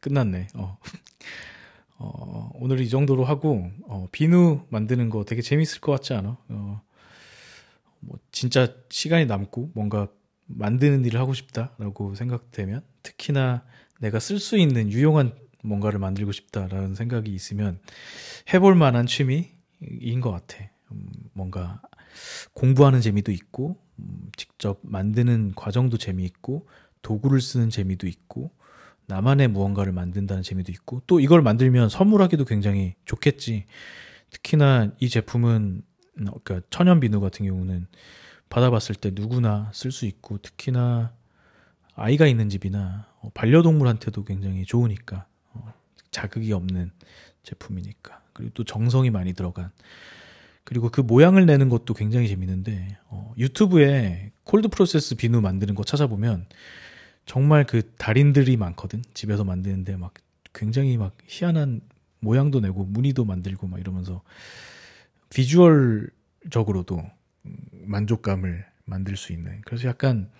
끝났네. 0.00 0.48
어. 0.54 0.78
어, 2.00 2.50
오늘 2.54 2.80
이 2.80 2.88
정도로 2.88 3.24
하고 3.24 3.70
어, 3.86 4.08
비누 4.10 4.66
만드는 4.68 5.10
거 5.10 5.24
되게 5.24 5.42
재밌을 5.42 5.80
것 5.80 5.92
같지 5.92 6.14
않아? 6.14 6.36
어, 6.48 6.82
뭐 8.00 8.18
진짜 8.32 8.74
시간이 8.90 9.26
남고 9.26 9.70
뭔가 9.74 10.08
만드는 10.46 11.04
일을 11.04 11.20
하고 11.20 11.34
싶다라고 11.34 12.16
생각되면 12.16 12.82
특히나 13.04 13.62
내가 13.98 14.18
쓸 14.18 14.38
수 14.38 14.56
있는 14.56 14.90
유용한 14.90 15.32
뭔가를 15.62 15.98
만들고 15.98 16.32
싶다라는 16.32 16.94
생각이 16.94 17.32
있으면 17.32 17.80
해볼 18.52 18.74
만한 18.74 19.06
취미인 19.06 20.20
것 20.20 20.30
같아. 20.30 20.70
음, 20.92 21.08
뭔가 21.32 21.82
공부하는 22.54 23.00
재미도 23.00 23.32
있고, 23.32 23.76
음, 23.98 24.30
직접 24.36 24.80
만드는 24.82 25.52
과정도 25.54 25.98
재미있고, 25.98 26.68
도구를 27.02 27.40
쓰는 27.40 27.70
재미도 27.70 28.06
있고, 28.06 28.52
나만의 29.06 29.48
무언가를 29.48 29.92
만든다는 29.92 30.42
재미도 30.42 30.72
있고, 30.72 31.02
또 31.06 31.20
이걸 31.20 31.42
만들면 31.42 31.88
선물하기도 31.88 32.44
굉장히 32.44 32.94
좋겠지. 33.04 33.66
특히나 34.30 34.92
이 35.00 35.08
제품은, 35.08 35.82
음, 36.20 36.26
그러니까 36.44 36.66
천연 36.70 37.00
비누 37.00 37.20
같은 37.20 37.46
경우는 37.46 37.86
받아봤을 38.48 38.94
때 38.94 39.10
누구나 39.12 39.70
쓸 39.74 39.92
수 39.92 40.06
있고, 40.06 40.38
특히나 40.38 41.12
아이가 41.94 42.26
있는 42.26 42.48
집이나 42.48 43.08
어, 43.17 43.17
반려동물한테도 43.34 44.24
굉장히 44.24 44.64
좋으니까 44.64 45.26
어, 45.52 45.72
자극이 46.10 46.52
없는 46.52 46.90
제품이니까. 47.42 48.22
그리고 48.32 48.52
또 48.54 48.64
정성이 48.64 49.10
많이 49.10 49.32
들어간. 49.32 49.70
그리고 50.64 50.90
그 50.90 51.00
모양을 51.00 51.46
내는 51.46 51.68
것도 51.68 51.94
굉장히 51.94 52.28
재밌는데 52.28 52.98
어, 53.08 53.32
유튜브에 53.38 54.32
콜드 54.44 54.68
프로세스 54.68 55.16
비누 55.16 55.40
만드는 55.40 55.74
거 55.74 55.82
찾아보면 55.82 56.46
정말 57.24 57.64
그 57.64 57.94
달인들이 57.96 58.56
많거든? 58.56 59.02
집에서 59.14 59.44
만드는데 59.44 59.96
막 59.96 60.14
굉장히 60.52 60.96
막 60.96 61.16
희한한 61.26 61.80
모양도 62.20 62.60
내고 62.60 62.84
무늬도 62.84 63.24
만들고 63.24 63.66
막 63.66 63.80
이러면서 63.80 64.22
비주얼적으로도 65.30 67.02
음, 67.46 67.56
만족감을 67.84 68.66
만들 68.84 69.16
수 69.16 69.32
있는. 69.32 69.60
그래서 69.64 69.88
약간 69.88 70.30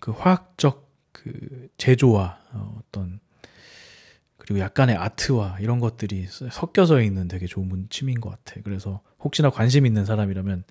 그 0.00 0.12
화학적 0.12 0.83
그 1.14 1.68
제조와 1.78 2.38
어, 2.52 2.80
어떤 2.80 3.20
그리고 4.36 4.60
약간의 4.60 4.96
아트와 4.96 5.58
이런 5.60 5.80
것들이 5.80 6.26
섞여져 6.26 7.00
있는 7.00 7.28
되게 7.28 7.46
좋은 7.46 7.86
취미인 7.88 8.20
것 8.20 8.28
같아. 8.28 8.60
그래서 8.62 9.00
혹시나 9.20 9.48
관심 9.48 9.86
있는 9.86 10.04
사람이라면 10.04 10.64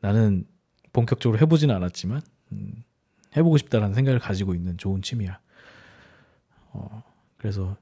나는 0.00 0.46
본격적으로 0.94 1.38
해보지는 1.40 1.74
않았지만 1.74 2.22
음, 2.52 2.84
해보고 3.36 3.58
싶다라는 3.58 3.94
생각을 3.94 4.20
가지고 4.20 4.54
있는 4.54 4.78
좋은 4.78 5.02
취미야. 5.02 5.38
어, 6.70 7.02
그래서 7.36 7.76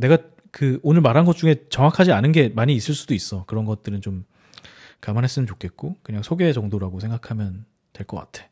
내가 0.00 0.18
그 0.50 0.80
오늘 0.82 1.00
말한 1.02 1.24
것 1.24 1.36
중에 1.36 1.66
정확하지 1.68 2.10
않은 2.12 2.32
게 2.32 2.48
많이 2.48 2.74
있을 2.74 2.94
수도 2.94 3.14
있어. 3.14 3.44
그런 3.44 3.64
것들은 3.64 4.00
좀 4.00 4.24
감안했으면 5.00 5.46
좋겠고 5.46 5.96
그냥 6.02 6.22
소개 6.22 6.52
정도라고 6.52 6.98
생각하면 7.00 7.66
될 7.92 8.06
것 8.06 8.16
같아. 8.16 8.48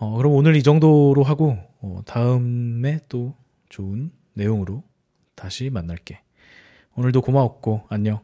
어, 0.00 0.16
그럼 0.16 0.32
오늘 0.32 0.56
이 0.56 0.62
정도로 0.62 1.22
하고 1.22 1.58
어, 1.82 2.00
다음에 2.06 3.00
또 3.10 3.34
좋은 3.68 4.10
내용으로 4.32 4.82
다시 5.34 5.68
만날게. 5.68 6.22
오늘도 6.94 7.20
고마웠고 7.20 7.82
안녕. 7.90 8.20